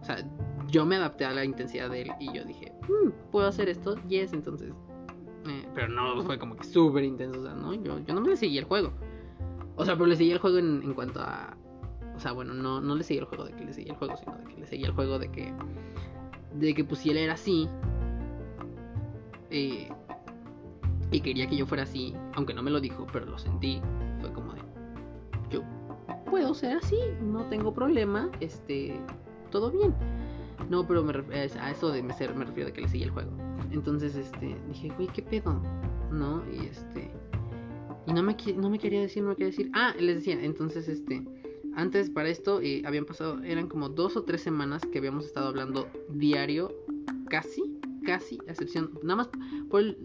O 0.00 0.04
sea, 0.04 0.16
yo 0.68 0.84
me 0.86 0.96
adapté 0.96 1.24
a 1.24 1.32
la 1.32 1.44
intensidad 1.44 1.90
de 1.90 2.02
él 2.02 2.12
y 2.20 2.32
yo 2.32 2.44
dije, 2.44 2.72
mm, 2.88 3.30
puedo 3.30 3.48
hacer 3.48 3.68
esto, 3.68 3.96
yes, 4.08 4.32
entonces. 4.32 4.72
Eh, 5.46 5.66
pero 5.74 5.88
no 5.88 6.22
fue 6.22 6.38
como 6.38 6.56
que 6.56 6.64
súper 6.64 7.04
intenso, 7.04 7.40
o 7.40 7.42
sea, 7.42 7.54
¿no? 7.54 7.74
Yo, 7.74 7.98
yo 8.00 8.14
no 8.14 8.20
me 8.20 8.28
le 8.28 8.36
seguí 8.36 8.58
el 8.58 8.64
juego. 8.64 8.92
O 9.76 9.84
sea, 9.84 9.94
pero 9.94 10.06
le 10.06 10.16
seguí 10.16 10.30
el 10.30 10.38
juego 10.38 10.58
en, 10.58 10.82
en 10.82 10.94
cuanto 10.94 11.20
a. 11.20 11.56
O 12.14 12.20
sea, 12.20 12.32
bueno, 12.32 12.54
no, 12.54 12.80
no 12.80 12.94
le 12.94 13.02
seguí 13.02 13.18
el 13.18 13.26
juego 13.26 13.44
de 13.44 13.52
que 13.52 13.64
le 13.64 13.72
seguí 13.72 13.90
el 13.90 13.96
juego, 13.96 14.16
sino 14.16 14.36
de 14.36 14.44
que 14.44 14.60
le 14.60 14.66
seguí 14.66 14.84
el 14.84 14.92
juego 14.92 15.18
de 15.18 15.30
que. 15.30 15.52
De 16.54 16.74
que 16.74 16.84
pues 16.84 17.00
si 17.00 17.10
él 17.10 17.16
era 17.16 17.34
así. 17.34 17.68
Eh, 19.56 19.88
y 21.12 21.20
quería 21.20 21.46
que 21.46 21.56
yo 21.56 21.64
fuera 21.64 21.84
así, 21.84 22.12
aunque 22.34 22.52
no 22.54 22.62
me 22.64 22.72
lo 22.72 22.80
dijo, 22.80 23.06
pero 23.12 23.24
lo 23.24 23.38
sentí. 23.38 23.80
Fue 24.20 24.32
como 24.32 24.52
de. 24.52 24.60
Yo 25.48 25.62
puedo 26.28 26.52
ser 26.54 26.78
así, 26.78 26.98
no 27.22 27.44
tengo 27.44 27.72
problema, 27.72 28.28
este. 28.40 28.98
Todo 29.52 29.70
bien. 29.70 29.94
No, 30.68 30.84
pero 30.88 31.04
me 31.04 31.12
a 31.36 31.70
eso 31.70 31.92
de 31.92 32.02
me, 32.02 32.12
me 32.34 32.44
refiero 32.44 32.66
de 32.66 32.72
que 32.72 32.80
le 32.80 32.88
seguía 32.88 33.06
el 33.06 33.12
juego. 33.12 33.30
Entonces, 33.70 34.16
este, 34.16 34.56
dije, 34.66 34.88
güey, 34.96 35.06
¿qué 35.06 35.22
pedo? 35.22 35.62
¿No? 36.10 36.42
Y 36.52 36.66
este. 36.66 37.12
Y 38.08 38.12
no 38.12 38.24
me, 38.24 38.36
no 38.56 38.70
me 38.70 38.80
quería 38.80 39.02
decir, 39.02 39.22
no 39.22 39.28
me 39.28 39.36
quería 39.36 39.50
decir. 39.50 39.70
Ah, 39.72 39.94
les 40.00 40.16
decía, 40.16 40.42
entonces, 40.42 40.88
este. 40.88 41.24
Antes 41.76 42.10
para 42.10 42.28
esto 42.28 42.60
eh, 42.60 42.82
habían 42.84 43.04
pasado, 43.04 43.40
eran 43.44 43.68
como 43.68 43.88
dos 43.88 44.16
o 44.16 44.24
tres 44.24 44.42
semanas 44.42 44.82
que 44.92 44.98
habíamos 44.98 45.26
estado 45.26 45.46
hablando 45.46 45.88
diario, 46.08 46.72
casi, 47.28 47.73
casi, 48.04 48.38
a 48.46 48.52
excepción, 48.52 48.90
nada 49.02 49.16
más 49.16 49.30
por 49.68 49.80
el, 49.80 49.96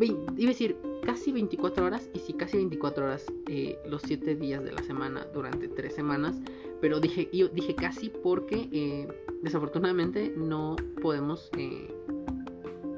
iba 0.00 0.14
a 0.14 0.34
decir 0.36 0.76
casi 1.04 1.32
24 1.32 1.84
horas 1.84 2.10
y 2.14 2.18
sí, 2.18 2.32
casi 2.32 2.56
24 2.56 3.04
horas 3.04 3.26
eh, 3.48 3.78
los 3.88 4.02
7 4.02 4.36
días 4.36 4.62
de 4.64 4.72
la 4.72 4.82
semana 4.82 5.26
durante 5.32 5.68
3 5.68 5.94
semanas, 5.94 6.40
pero 6.80 7.00
dije, 7.00 7.28
yo 7.32 7.48
dije 7.48 7.74
casi 7.74 8.10
porque 8.10 8.68
eh, 8.72 9.08
desafortunadamente 9.42 10.32
no 10.36 10.76
podemos 11.00 11.50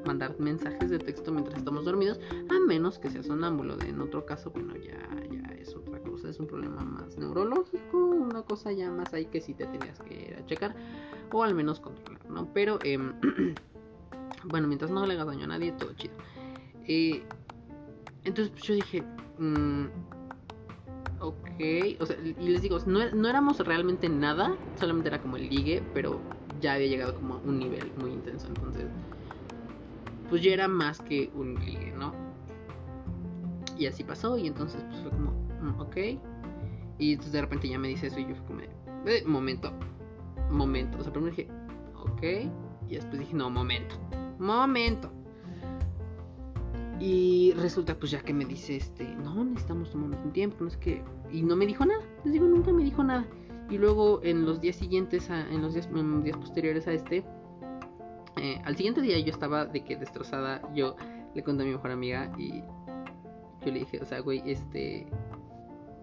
mandar 0.07 0.39
mensajes 0.39 0.89
de 0.89 0.97
texto 0.97 1.31
mientras 1.31 1.59
estamos 1.59 1.85
dormidos, 1.85 2.19
a 2.49 2.59
menos 2.65 2.97
que 2.97 3.09
sea 3.09 3.21
sonámbulo. 3.21 3.77
En 3.81 4.01
otro 4.01 4.25
caso, 4.25 4.49
bueno, 4.51 4.73
ya, 4.77 4.97
ya 5.29 5.55
es 5.55 5.75
otra 5.75 5.99
cosa, 5.99 6.29
es 6.29 6.39
un 6.39 6.47
problema 6.47 6.81
más 6.83 7.17
neurológico, 7.17 7.97
una 7.97 8.41
cosa 8.41 8.71
ya 8.71 8.89
más 8.89 9.13
ahí 9.13 9.25
que 9.25 9.41
sí 9.41 9.53
te 9.53 9.67
tenías 9.67 9.99
que 9.99 10.29
ir 10.29 10.35
a 10.35 10.45
checar, 10.45 10.75
o 11.31 11.43
al 11.43 11.53
menos 11.53 11.79
controlar, 11.79 12.27
¿no? 12.29 12.51
Pero, 12.53 12.79
em, 12.83 13.13
bueno, 14.43 14.67
mientras 14.67 14.91
no 14.91 15.05
le 15.05 15.13
hagas 15.13 15.27
daño 15.27 15.45
a 15.45 15.47
nadie, 15.47 15.71
todo 15.73 15.93
chido. 15.93 16.13
Eh, 16.85 17.23
entonces 18.23 18.51
pues, 18.51 18.63
yo 18.63 18.75
dije, 18.75 19.03
mm, 19.39 19.85
ok, 21.19 22.01
o 22.01 22.05
sea, 22.05 22.17
y 22.19 22.33
les 22.33 22.61
digo, 22.61 22.77
no, 22.85 23.09
no 23.11 23.27
éramos 23.27 23.59
realmente 23.59 24.09
nada, 24.09 24.55
solamente 24.79 25.09
era 25.09 25.21
como 25.21 25.37
el 25.37 25.49
ligue, 25.49 25.83
pero 25.93 26.19
ya 26.61 26.73
había 26.73 26.87
llegado 26.87 27.15
como 27.15 27.35
a 27.35 27.37
un 27.37 27.59
nivel 27.59 27.91
muy 27.99 28.11
intenso, 28.11 28.47
entonces 28.47 28.85
pues 30.29 30.41
ya 30.41 30.51
era 30.51 30.67
más 30.67 30.99
que 31.01 31.31
un 31.33 31.55
ligue, 31.55 31.93
¿no? 31.97 32.13
Y 33.77 33.85
así 33.85 34.03
pasó 34.03 34.37
y 34.37 34.47
entonces 34.47 34.83
pues 34.89 35.01
fue 35.01 35.11
como, 35.11 35.31
mm, 35.31 35.79
ok. 35.79 35.97
Y 36.99 37.11
entonces 37.11 37.33
de 37.33 37.41
repente 37.41 37.69
ya 37.69 37.77
me 37.77 37.87
dice 37.87 38.07
eso 38.07 38.19
y 38.19 38.27
yo 38.27 38.35
fui 38.35 38.45
como, 38.45 38.61
eh, 38.61 39.23
momento, 39.25 39.71
momento. 40.49 40.97
O 40.99 41.03
sea, 41.03 41.13
primero 41.13 41.35
dije, 41.35 41.49
ok. 41.95 42.51
Y 42.89 42.95
después 42.95 43.19
dije, 43.19 43.35
no, 43.35 43.49
momento, 43.49 43.95
momento. 44.39 45.11
Y 46.99 47.53
resulta 47.57 47.97
pues 47.99 48.11
ya 48.11 48.21
que 48.21 48.33
me 48.33 48.45
dice 48.45 48.77
este, 48.77 49.05
no, 49.05 49.43
necesitamos 49.45 49.91
tomarnos 49.91 50.19
un 50.23 50.33
tiempo, 50.33 50.57
no 50.61 50.67
es 50.67 50.77
que... 50.77 51.03
Y 51.31 51.41
no 51.41 51.55
me 51.55 51.65
dijo 51.65 51.85
nada, 51.85 52.01
les 52.23 52.33
digo, 52.33 52.45
nunca 52.47 52.71
me 52.71 52.83
dijo 52.83 53.03
nada. 53.03 53.25
Y 53.69 53.77
luego 53.77 54.21
en 54.23 54.45
los 54.45 54.61
días 54.61 54.77
siguientes, 54.77 55.29
en 55.29 55.61
los 55.61 55.73
días, 55.73 55.89
días 56.23 56.37
posteriores 56.37 56.87
a 56.87 56.93
este, 56.93 57.25
eh, 58.39 58.61
al 58.63 58.75
siguiente 58.75 59.01
día 59.01 59.19
yo 59.19 59.31
estaba 59.31 59.65
de 59.65 59.83
que 59.83 59.95
destrozada. 59.95 60.61
Yo 60.73 60.95
le 61.33 61.43
conté 61.43 61.63
a 61.63 61.65
mi 61.65 61.71
mejor 61.71 61.91
amiga 61.91 62.31
y 62.37 62.61
yo 63.65 63.71
le 63.71 63.79
dije, 63.79 63.99
o 64.01 64.05
sea, 64.05 64.19
güey, 64.19 64.41
este. 64.45 65.07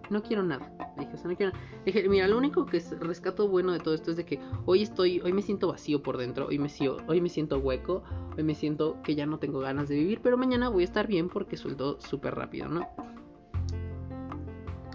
No 0.09 0.21
quiero 0.21 0.43
nada. 0.43 0.71
Dije, 0.97 1.11
o 1.13 1.17
sea, 1.17 1.29
no 1.29 1.35
quiero 1.35 1.51
nada. 1.51 1.65
Dije, 1.85 2.07
mira, 2.09 2.27
lo 2.27 2.37
único 2.37 2.65
que 2.65 2.77
es 2.77 2.97
rescato 2.99 3.47
bueno 3.47 3.71
de 3.71 3.79
todo 3.79 3.93
esto 3.93 4.11
es 4.11 4.17
de 4.17 4.25
que 4.25 4.39
hoy 4.65 4.83
estoy, 4.83 5.21
hoy 5.21 5.33
me 5.33 5.41
siento 5.41 5.67
vacío 5.67 6.01
por 6.01 6.17
dentro, 6.17 6.47
hoy 6.47 6.59
me, 6.59 6.69
hoy 7.07 7.21
me 7.21 7.29
siento 7.29 7.59
hueco, 7.59 8.03
hoy 8.37 8.43
me 8.43 8.55
siento 8.55 9.01
que 9.03 9.15
ya 9.15 9.25
no 9.25 9.39
tengo 9.39 9.59
ganas 9.59 9.89
de 9.89 9.95
vivir, 9.95 10.21
pero 10.21 10.37
mañana 10.37 10.69
voy 10.69 10.83
a 10.83 10.85
estar 10.85 11.07
bien 11.07 11.29
porque 11.29 11.57
suelto 11.57 11.99
súper 11.99 12.35
rápido, 12.35 12.67
¿no? 12.67 12.87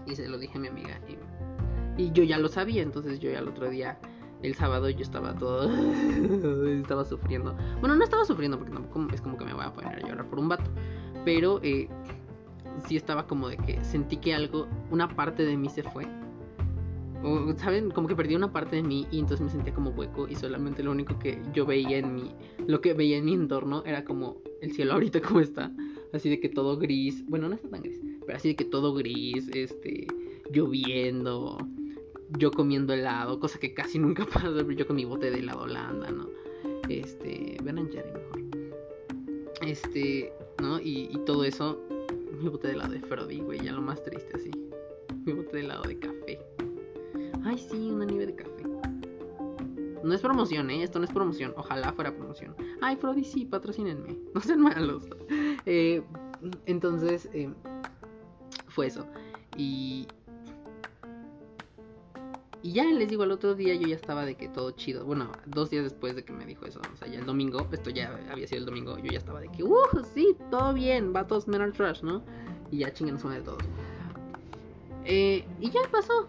Y 0.07 0.17
se 0.17 0.29
lo 0.29 0.38
dije 0.38 0.59
a 0.59 0.61
mi 0.61 0.69
amiga. 0.69 1.00
Y, 1.97 2.02
y 2.02 2.12
yo 2.12 2.23
ya 2.23 2.38
lo 2.38 2.49
sabía, 2.49 2.83
entonces 2.83 3.21
yo 3.21 3.31
ya 3.31 3.38
el 3.38 3.49
otro 3.49 3.69
día 3.69 3.99
el 4.43 4.55
sábado 4.55 4.88
yo 4.88 5.02
estaba 5.02 5.35
todo. 5.35 5.71
estaba 6.69 7.05
sufriendo. 7.05 7.55
Bueno, 7.81 7.97
no 7.97 8.05
estaba 8.05 8.25
sufriendo 8.25 8.59
porque 8.59 8.73
tampoco 8.73 9.07
es 9.12 9.21
como 9.21 9.37
que 9.37 9.45
me 9.45 9.55
voy 9.55 9.64
a 9.64 9.73
poner 9.73 10.02
a 10.02 10.09
llorar 10.09 10.26
por 10.29 10.38
un 10.38 10.49
vato. 10.49 10.71
Pero 11.25 11.61
eh, 11.62 11.88
sí 12.87 12.97
estaba 12.97 13.27
como 13.27 13.49
de 13.49 13.57
que 13.57 13.85
sentí 13.85 14.17
que 14.17 14.35
algo, 14.35 14.67
una 14.91 15.09
parte 15.09 15.45
de 15.45 15.57
mí 15.57 15.69
se 15.69 15.83
fue. 15.83 16.07
O, 17.23 17.53
¿Saben? 17.57 17.91
Como 17.91 18.09
que 18.09 18.17
perdí 18.17 18.35
una 18.35 18.53
parte 18.53 18.77
de 18.77 18.83
mí 18.83 19.07
y 19.11 19.19
entonces 19.19 19.45
me 19.45 19.50
sentía 19.50 19.75
como 19.75 19.91
hueco 19.91 20.27
y 20.27 20.35
solamente 20.35 20.83
lo 20.83 20.91
único 20.91 21.19
que 21.19 21.43
yo 21.53 21.67
veía 21.67 21.99
en 21.99 22.15
mi, 22.15 22.35
lo 22.67 22.81
que 22.81 22.95
veía 22.95 23.19
en 23.19 23.27
mi 23.27 23.35
entorno 23.35 23.83
era 23.85 24.05
como 24.05 24.39
el 24.62 24.73
cielo 24.73 24.95
ahorita 24.95 25.21
como 25.21 25.41
está. 25.41 25.71
Así 26.12 26.31
de 26.31 26.41
que 26.41 26.49
todo 26.49 26.79
gris, 26.79 27.25
bueno, 27.27 27.49
no 27.49 27.55
está 27.55 27.69
tan 27.69 27.83
gris, 27.83 28.00
pero 28.27 28.37
así 28.37 28.49
de 28.49 28.57
que 28.57 28.65
todo 28.65 28.95
gris, 28.95 29.49
este, 29.55 30.07
lloviendo, 30.50 31.59
yo 32.39 32.50
comiendo 32.50 32.93
helado, 32.93 33.39
cosa 33.41 33.59
que 33.59 33.75
casi 33.75 33.99
nunca 33.99 34.25
pasa, 34.33 34.50
yo 34.69 34.87
con 34.87 34.97
mi 34.97 35.05
bote 35.05 35.31
de 35.31 35.39
helado 35.39 35.62
holanda, 35.62 36.11
¿no? 36.11 36.29
Este, 36.89 37.57
ven 37.62 37.79
a 37.79 37.83
mejor. 37.83 38.41
Este, 39.62 40.33
¿no? 40.61 40.81
Y, 40.81 41.09
todo 41.27 41.45
eso, 41.45 41.79
mi 42.39 42.49
bote 42.49 42.69
de 42.69 42.75
helado 42.75 42.93
de 42.93 43.01
Frodi, 43.01 43.41
güey, 43.41 43.61
ya 43.61 43.73
lo 43.73 43.83
más 43.83 44.03
triste 44.03 44.37
así. 44.37 44.51
Mi 45.25 45.33
bote 45.33 45.57
de 45.57 45.61
helado 45.65 45.83
de 45.83 45.99
café. 45.99 46.39
Ay, 47.45 47.59
sí, 47.59 47.91
una 47.91 48.05
nieve 48.05 48.27
de 48.27 48.35
café. 48.35 48.65
No 50.03 50.15
es 50.15 50.21
promoción, 50.21 50.71
¿eh? 50.71 50.83
Esto 50.83 50.99
no 50.99 51.05
es 51.05 51.13
promoción. 51.13 51.53
Ojalá 51.57 51.93
fuera 51.93 52.15
promoción. 52.15 52.55
Ay, 52.81 52.97
Frodi, 52.97 53.25
sí, 53.25 53.45
patrocínenme. 53.45 54.17
No 54.35 54.41
sean 54.41 54.61
malos. 54.61 55.09
Eh, 55.67 56.03
entonces, 56.67 57.29
eh, 57.33 57.53
fue 58.69 58.87
eso. 58.87 59.07
Y, 59.57 60.07
y 62.62 62.73
ya 62.73 62.85
les 62.85 63.09
digo, 63.09 63.25
el 63.25 63.31
otro 63.31 63.55
día 63.55 63.75
yo 63.75 63.88
ya 63.88 63.97
estaba 63.97 64.25
de 64.25 64.35
que 64.35 64.49
todo 64.49 64.73
chido. 64.73 65.05
Bueno, 65.05 65.33
dos 65.47 65.71
días 65.71 65.85
después 65.85 66.14
de 66.14 66.25
que 66.25 66.33
me 66.33 66.45
dijo 66.45 66.67
eso. 66.67 66.81
O 66.93 66.97
sea, 66.97 67.09
ya 67.09 67.19
el 67.19 67.26
domingo, 67.26 67.67
esto 67.73 67.90
ya 67.90 68.19
había 68.31 68.47
sido 68.47 68.61
el 68.61 68.67
domingo, 68.67 68.99
yo 68.99 69.11
ya 69.11 69.19
estaba 69.19 69.40
de 69.40 69.49
que, 69.49 69.64
uh, 69.64 69.76
sí, 70.14 70.37
todo 70.50 70.75
bien, 70.75 71.14
va 71.14 71.26
todos 71.26 71.49
menos 71.49 71.73
trash, 71.73 72.02
¿no? 72.02 72.23
Y 72.71 72.79
ya 72.79 72.93
chingan 72.93 73.19
suena 73.19 73.37
de 73.37 73.43
todos. 73.43 73.62
Eh, 75.05 75.45
y 75.59 75.71
ya 75.71 75.81
pasó. 75.90 76.29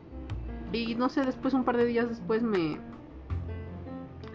Y 0.71 0.95
no 0.95 1.09
sé, 1.09 1.25
después, 1.25 1.53
un 1.53 1.65
par 1.65 1.75
de 1.75 1.85
días 1.85 2.07
después, 2.07 2.41
me. 2.41 2.79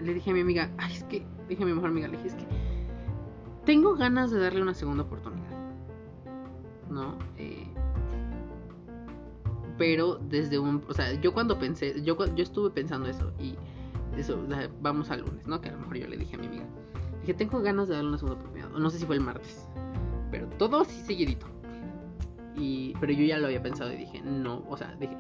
Le 0.03 0.13
dije 0.13 0.31
a 0.31 0.35
mi 0.35 0.41
amiga, 0.41 0.71
ay, 0.77 0.93
es 0.93 1.05
que. 1.05 1.25
Dije 1.49 1.63
a 1.63 1.67
mi 1.67 1.73
mejor 1.73 1.91
amiga, 1.91 2.09
le 2.09 2.19
dije, 2.19 2.29
es 2.29 2.35
que. 2.35 2.45
Tengo 3.65 3.95
ganas 3.95 4.31
de 4.31 4.39
darle 4.39 4.61
una 4.61 4.75
segunda 4.75 5.05
oportunidad. 5.05 5.47
¿No? 6.91 7.19
Eh, 7.39 7.67
pero 9.79 10.17
desde 10.17 10.59
un, 10.59 10.83
o 10.89 10.95
sea, 10.95 11.13
yo 11.21 11.33
cuando 11.33 11.59
pensé, 11.59 12.01
yo, 12.03 12.17
yo 12.35 12.43
estuve 12.43 12.71
pensando 12.71 13.09
eso 13.09 13.33
y 13.39 13.57
eso, 14.19 14.39
vamos 14.81 15.11
al 15.11 15.21
lunes, 15.21 15.47
¿no? 15.47 15.61
Que 15.61 15.69
a 15.69 15.73
lo 15.73 15.79
mejor 15.79 15.97
yo 15.99 16.09
le 16.09 16.17
dije 16.17 16.37
a 16.37 16.39
mi 16.39 16.47
amiga, 16.47 16.65
dije, 17.21 17.35
tengo 17.35 17.61
ganas 17.61 17.89
de 17.89 17.95
darle 17.95 18.09
una 18.09 18.19
segunda 18.19 18.41
oportunidad, 18.41 18.71
no 18.71 18.91
sé 18.91 18.99
si 18.99 19.07
fue 19.07 19.17
el 19.17 19.21
martes, 19.21 19.69
pero 20.31 20.49
todo 20.59 20.81
así 20.81 21.01
seguidito. 21.03 21.47
Y, 22.57 22.95
pero 23.01 23.13
yo 23.13 23.25
ya 23.25 23.39
lo 23.39 23.47
había 23.47 23.63
pensado 23.63 23.93
y 23.93 23.97
dije, 23.97 24.23
no, 24.23 24.65
o 24.69 24.77
sea, 24.77 24.95
dije, 24.99 25.17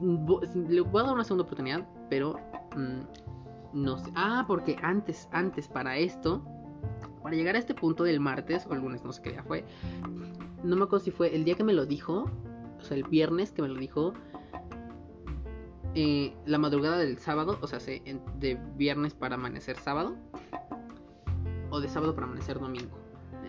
le 0.00 0.80
voy 0.80 1.02
a 1.02 1.04
dar 1.04 1.14
una 1.14 1.24
segunda 1.24 1.44
oportunidad, 1.44 1.86
pero 2.08 2.40
mm, 2.74 3.82
no 3.82 3.98
sé. 3.98 4.10
Ah, 4.14 4.44
porque 4.46 4.76
antes, 4.82 5.28
antes 5.32 5.68
para 5.68 5.98
esto, 5.98 6.42
para 7.22 7.36
llegar 7.36 7.56
a 7.56 7.58
este 7.58 7.74
punto 7.74 8.04
del 8.04 8.20
martes 8.20 8.66
o 8.70 8.72
el 8.72 8.80
lunes, 8.80 9.04
no 9.04 9.12
sé 9.12 9.20
qué 9.20 9.30
día 9.32 9.42
fue, 9.42 9.64
no 10.64 10.76
me 10.76 10.84
acuerdo 10.84 11.04
si 11.04 11.10
fue 11.10 11.34
el 11.34 11.44
día 11.44 11.56
que 11.56 11.64
me 11.64 11.74
lo 11.74 11.84
dijo 11.84 12.30
o 12.78 12.82
sea, 12.82 12.96
el 12.96 13.04
viernes 13.04 13.52
que 13.52 13.62
me 13.62 13.68
lo 13.68 13.74
dijo, 13.76 14.12
eh, 15.94 16.34
la 16.46 16.58
madrugada 16.58 16.98
del 16.98 17.18
sábado, 17.18 17.58
o 17.60 17.66
sea, 17.66 17.78
de 17.78 18.60
viernes 18.76 19.14
para 19.14 19.34
amanecer 19.34 19.76
sábado, 19.76 20.16
o 21.70 21.80
de 21.80 21.88
sábado 21.88 22.14
para 22.14 22.26
amanecer 22.26 22.58
domingo. 22.58 22.96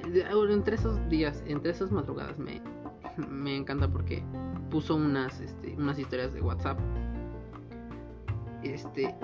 Entre 0.03 0.75
esos 0.75 1.09
días, 1.09 1.43
entre 1.45 1.71
esas 1.71 1.91
madrugadas, 1.91 2.37
me, 2.37 2.61
me 3.29 3.55
encanta 3.55 3.87
porque 3.87 4.23
puso 4.69 4.95
unas, 4.95 5.39
este, 5.41 5.75
unas 5.75 5.99
historias 5.99 6.33
de 6.33 6.41
WhatsApp. 6.41 6.79
Este, 8.63 9.15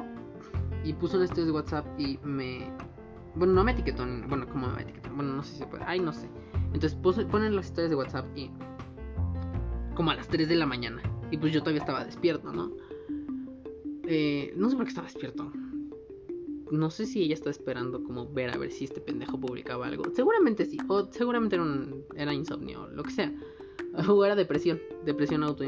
y 0.84 0.94
puso 0.94 1.18
unas 1.18 1.30
historias 1.30 1.48
de 1.48 1.54
WhatsApp 1.54 1.86
y 1.98 2.20
me. 2.24 2.72
Bueno, 3.36 3.54
no 3.54 3.64
me 3.64 3.72
etiquetó, 3.72 4.06
bueno, 4.28 4.48
¿cómo 4.48 4.68
me 4.68 4.82
etiquetó? 4.82 5.10
Bueno, 5.14 5.34
no 5.34 5.44
sé 5.44 5.54
si 5.54 5.58
se 5.60 5.68
puede. 5.68 5.84
Ay, 5.86 6.00
no 6.00 6.14
sé. 6.14 6.30
Entonces 6.74 6.96
ponen 6.96 7.56
las 7.56 7.68
historias 7.68 7.90
de 7.90 7.96
WhatsApp 7.96 8.26
y 8.36 8.52
como 9.96 10.12
a 10.12 10.16
las 10.16 10.28
3 10.28 10.48
de 10.48 10.56
la 10.56 10.66
mañana. 10.66 11.02
Y 11.32 11.38
pues 11.38 11.52
yo 11.54 11.62
todavía 11.62 11.82
estaba 11.82 12.06
despierto, 12.06 12.52
¿no? 12.52 12.72
Eh, 14.08 14.54
no 14.56 14.70
sé 14.70 14.76
por 14.76 14.86
qué 14.86 14.90
estaba 14.90 15.08
despierto. 15.08 15.52
No 16.72 16.90
sé 16.90 17.06
si 17.06 17.24
ella 17.24 17.34
estaba 17.34 17.52
esperando 17.52 18.04
como 18.04 18.32
ver 18.32 18.52
a 18.52 18.58
ver 18.58 18.72
si 18.72 18.86
este 18.86 19.02
pendejo 19.02 19.40
publicaba 19.40 19.88
algo. 19.88 20.04
Seguramente 20.14 20.66
sí. 20.66 20.78
O 20.88 21.12
seguramente 21.12 21.56
era, 21.56 21.66
era 22.16 22.34
insomnio, 22.34 22.88
lo 22.90 23.04
que 23.04 23.12
sea. 23.12 23.34
O 24.10 24.26
era 24.26 24.36
depresión. 24.36 24.80
Depresión 25.06 25.42
auto, 25.44 25.64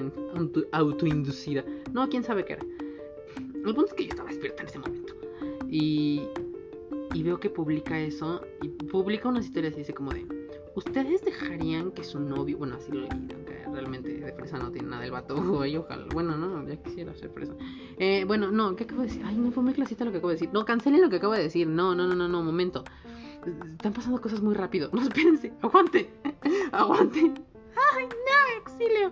autoinducida. 0.74 1.64
No, 1.94 2.10
quién 2.10 2.24
sabe 2.24 2.44
qué 2.44 2.54
era. 2.54 2.66
El 3.38 3.74
punto 3.74 3.86
es 3.86 3.94
que 3.94 4.04
yo 4.04 4.10
estaba 4.10 4.30
despierta 4.30 4.64
en 4.64 4.68
ese 4.68 4.80
momento. 4.80 5.14
Y, 5.70 6.24
y 7.14 7.24
veo 7.24 7.40
que 7.40 7.50
publica 7.50 7.98
eso. 8.00 8.42
Y 8.62 8.68
publica 8.68 9.30
unas 9.30 9.46
historias 9.46 9.76
y 9.76 9.78
dice 9.78 9.94
como 9.94 10.12
de... 10.12 10.28
¿Ustedes 10.76 11.24
dejarían 11.24 11.92
que 11.92 12.04
su 12.04 12.20
novio... 12.20 12.58
Bueno, 12.58 12.76
así 12.76 12.92
lo 12.92 13.02
leí, 13.02 13.28
realmente 13.72 14.10
de 14.10 14.34
fresa 14.34 14.58
no 14.58 14.72
tiene 14.72 14.90
nada 14.90 15.06
el 15.06 15.12
vato, 15.12 15.36
güey, 15.42 15.78
ojalá. 15.78 16.06
Bueno, 16.14 16.38
no, 16.38 16.68
ya 16.68 16.76
quisiera 16.78 17.14
ser 17.16 17.30
fresa. 17.32 17.54
Eh, 17.98 18.24
bueno, 18.26 18.52
no, 18.52 18.76
¿qué 18.76 18.84
acabo 18.84 19.02
de 19.02 19.08
decir? 19.08 19.24
Ay, 19.26 19.36
no 19.36 19.52
fue 19.52 19.64
muy 19.64 19.74
clasista 19.74 20.06
lo 20.06 20.12
que 20.12 20.18
acabo 20.18 20.30
de 20.30 20.36
decir. 20.36 20.50
No, 20.54 20.66
cancelen 20.66 21.02
lo 21.02 21.10
que 21.10 21.18
acabo 21.18 21.34
de 21.34 21.44
decir. 21.44 21.68
No, 21.68 21.96
no, 21.96 22.08
no, 22.08 22.16
no, 22.16 22.28
no, 22.28 22.44
momento. 22.44 22.84
Están 23.46 23.94
pasando 23.94 24.22
cosas 24.22 24.42
muy 24.42 24.56
rápido. 24.56 24.90
No, 24.94 25.02
espérense, 25.02 25.54
aguante. 25.62 26.10
aguante. 26.72 27.34
Ay, 27.94 28.06
no, 28.08 28.62
exilio. 28.62 29.12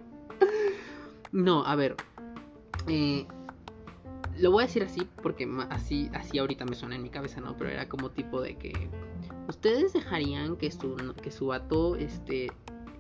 No, 1.32 1.66
a 1.66 1.76
ver. 1.76 1.96
Eh, 2.88 3.26
lo 4.38 4.52
voy 4.52 4.64
a 4.64 4.66
decir 4.68 4.84
así 4.84 5.08
porque 5.22 5.50
así, 5.70 6.10
así 6.14 6.38
ahorita 6.38 6.66
me 6.66 6.76
suena 6.76 6.96
en 6.96 7.04
mi 7.04 7.10
cabeza, 7.10 7.40
¿no? 7.42 7.56
Pero 7.58 7.70
era 7.70 7.88
como 7.88 8.12
tipo 8.12 8.42
de 8.42 8.58
que 8.58 8.90
ustedes 9.48 9.94
dejarían 9.94 10.58
que 10.58 10.72
su, 10.72 10.96
que 11.22 11.32
su 11.32 11.48
vato 11.48 11.96
este, 11.96 12.52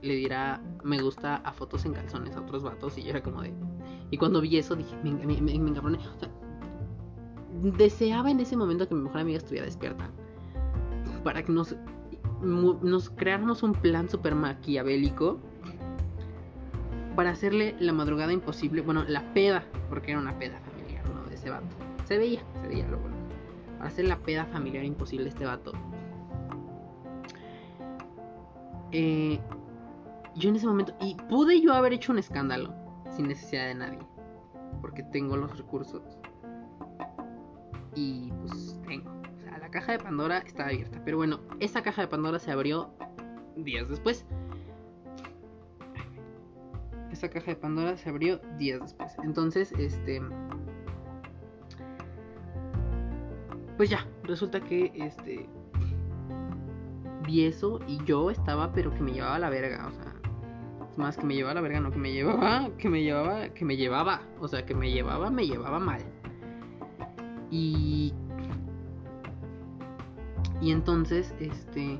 le 0.01 0.15
diera 0.15 0.61
me 0.83 1.01
gusta 1.01 1.37
a 1.37 1.53
fotos 1.53 1.85
en 1.85 1.93
calzones 1.93 2.35
a 2.35 2.41
otros 2.41 2.63
vatos 2.63 2.97
y 2.97 3.03
yo 3.03 3.09
era 3.11 3.23
como 3.23 3.41
de... 3.41 3.53
Y 4.11 4.17
cuando 4.17 4.41
vi 4.41 4.57
eso 4.57 4.75
dije, 4.75 4.95
me, 5.03 5.11
me, 5.11 5.79
O 5.79 6.19
sea, 6.19 6.29
deseaba 7.77 8.29
en 8.29 8.39
ese 8.39 8.55
momento 8.55 8.87
que 8.87 8.95
mi 8.95 9.01
mejor 9.01 9.21
amiga 9.21 9.37
estuviera 9.37 9.65
despierta. 9.65 10.09
Para 11.23 11.43
que 11.43 11.51
nos, 11.51 11.75
nos 12.41 13.09
creáramos 13.09 13.63
un 13.63 13.73
plan 13.73 14.07
super 14.07 14.35
maquiavélico. 14.35 15.39
Para 17.15 17.31
hacerle 17.31 17.75
la 17.79 17.93
madrugada 17.93 18.31
imposible. 18.31 18.81
Bueno, 18.81 19.03
la 19.07 19.33
peda, 19.33 19.63
porque 19.89 20.11
era 20.11 20.19
una 20.19 20.37
peda 20.37 20.61
este 21.45 21.51
vato. 21.51 21.75
Se 22.05 22.17
veía, 22.17 22.41
se 22.61 22.67
veía 22.67 22.87
lo 22.87 22.97
bueno. 22.97 23.15
Para 23.77 23.89
hacer 23.89 24.05
la 24.05 24.17
peda 24.17 24.45
familiar 24.45 24.83
imposible 24.83 25.29
este 25.29 25.45
vato. 25.45 25.73
Eh, 28.91 29.39
yo 30.35 30.49
en 30.49 30.55
ese 30.55 30.67
momento. 30.67 30.95
Y 30.99 31.15
pude 31.29 31.61
yo 31.61 31.73
haber 31.73 31.93
hecho 31.93 32.11
un 32.11 32.19
escándalo. 32.19 32.73
Sin 33.09 33.27
necesidad 33.27 33.67
de 33.67 33.75
nadie. 33.75 33.99
Porque 34.81 35.03
tengo 35.03 35.37
los 35.37 35.57
recursos. 35.57 36.03
Y 37.95 38.31
pues 38.41 38.79
tengo. 38.87 39.09
O 39.09 39.41
sea, 39.41 39.57
la 39.57 39.69
caja 39.69 39.93
de 39.93 39.99
Pandora 39.99 40.39
está 40.39 40.65
abierta. 40.67 41.01
Pero 41.05 41.17
bueno, 41.17 41.39
esa 41.59 41.81
caja 41.81 42.01
de 42.01 42.07
Pandora 42.07 42.39
se 42.39 42.51
abrió 42.51 42.93
días 43.55 43.87
después. 43.89 44.25
Esa 47.11 47.29
caja 47.29 47.51
de 47.51 47.55
Pandora 47.55 47.95
se 47.95 48.09
abrió 48.09 48.39
días 48.57 48.81
después. 48.81 49.15
Entonces, 49.23 49.71
este. 49.73 50.21
Pues 53.77 53.89
ya, 53.89 54.05
resulta 54.23 54.61
que 54.61 54.91
este 54.95 55.49
vi 57.25 57.45
eso 57.45 57.79
y 57.87 58.03
yo 58.05 58.29
estaba 58.29 58.71
pero 58.71 58.93
que 58.93 59.01
me 59.01 59.11
llevaba 59.11 59.39
la 59.39 59.49
verga, 59.49 59.87
o 59.87 59.91
sea, 59.91 60.14
más 60.97 61.17
que 61.17 61.25
me 61.25 61.35
llevaba 61.35 61.55
la 61.55 61.61
verga, 61.61 61.79
no 61.79 61.91
que 61.91 61.97
me 61.97 62.11
llevaba, 62.11 62.69
que 62.77 62.89
me 62.89 63.03
llevaba, 63.03 63.49
que 63.49 63.65
me 63.65 63.77
llevaba, 63.77 64.21
o 64.39 64.47
sea, 64.47 64.65
que 64.65 64.75
me 64.75 64.91
llevaba, 64.91 65.29
me 65.29 65.47
llevaba 65.47 65.79
mal. 65.79 66.01
Y 67.51 68.13
y 70.61 70.71
entonces 70.71 71.33
este 71.39 71.99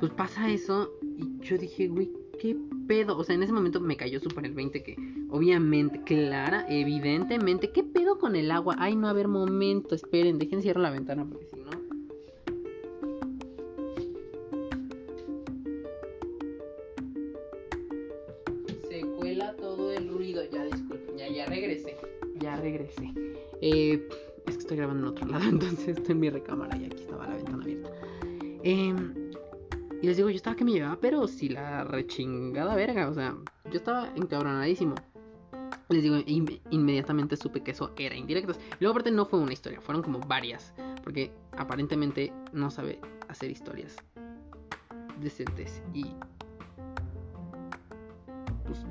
pues 0.00 0.12
pasa 0.12 0.48
eso 0.48 0.90
y 1.16 1.38
yo 1.40 1.58
dije, 1.58 1.88
güey, 1.88 2.10
qué 2.40 2.56
pedo, 2.86 3.18
o 3.18 3.24
sea, 3.24 3.34
en 3.34 3.42
ese 3.42 3.52
momento 3.52 3.80
me 3.80 3.96
cayó 3.96 4.20
súper 4.20 4.46
el 4.46 4.54
20 4.54 4.82
que 4.82 4.96
Obviamente, 5.30 6.02
clara, 6.04 6.64
evidentemente. 6.68 7.70
¿Qué 7.70 7.84
pedo 7.84 8.18
con 8.18 8.34
el 8.34 8.50
agua? 8.50 8.76
Ay, 8.78 8.96
no, 8.96 9.08
a 9.08 9.12
ver, 9.12 9.28
momento, 9.28 9.94
esperen, 9.94 10.38
dejen 10.38 10.62
cierro 10.62 10.80
la 10.80 10.90
ventana 10.90 11.26
porque 11.28 11.46
si 11.46 11.57
regresé. 21.48 21.96
Ya 22.40 22.56
regresé. 22.56 23.12
Eh, 23.60 24.08
es 24.46 24.54
que 24.54 24.60
estoy 24.60 24.76
grabando 24.76 25.08
en 25.08 25.12
otro 25.12 25.26
lado, 25.26 25.44
entonces 25.48 25.96
estoy 25.96 26.12
en 26.12 26.20
mi 26.20 26.30
recámara 26.30 26.76
y 26.76 26.86
aquí 26.86 27.02
estaba 27.02 27.26
la 27.26 27.36
ventana 27.36 27.62
abierta. 27.62 27.90
Eh, 28.62 28.94
y 30.00 30.06
les 30.06 30.16
digo, 30.16 30.30
yo 30.30 30.36
estaba 30.36 30.54
que 30.54 30.64
me 30.64 30.72
llevaba, 30.72 30.98
pero 31.00 31.26
si 31.26 31.48
la 31.48 31.84
rechingada 31.84 32.76
verga, 32.76 33.08
o 33.08 33.14
sea, 33.14 33.36
yo 33.64 33.76
estaba 33.76 34.12
encabronadísimo 34.14 34.94
les 35.88 36.02
digo, 36.02 36.16
inmediatamente 36.70 37.36
supe 37.36 37.62
que 37.62 37.70
eso 37.70 37.92
era 37.96 38.14
indirectas. 38.14 38.58
Y 38.58 38.84
luego 38.84 38.92
aparte 38.92 39.10
no 39.10 39.24
fue 39.24 39.40
una 39.40 39.52
historia, 39.52 39.80
fueron 39.80 40.02
como 40.02 40.20
varias. 40.20 40.74
Porque 41.02 41.32
aparentemente 41.56 42.32
no 42.52 42.70
sabe 42.70 43.00
hacer 43.28 43.50
historias 43.50 43.96
decentes. 45.20 45.82
Y 45.94 46.04
pues, 48.66 48.84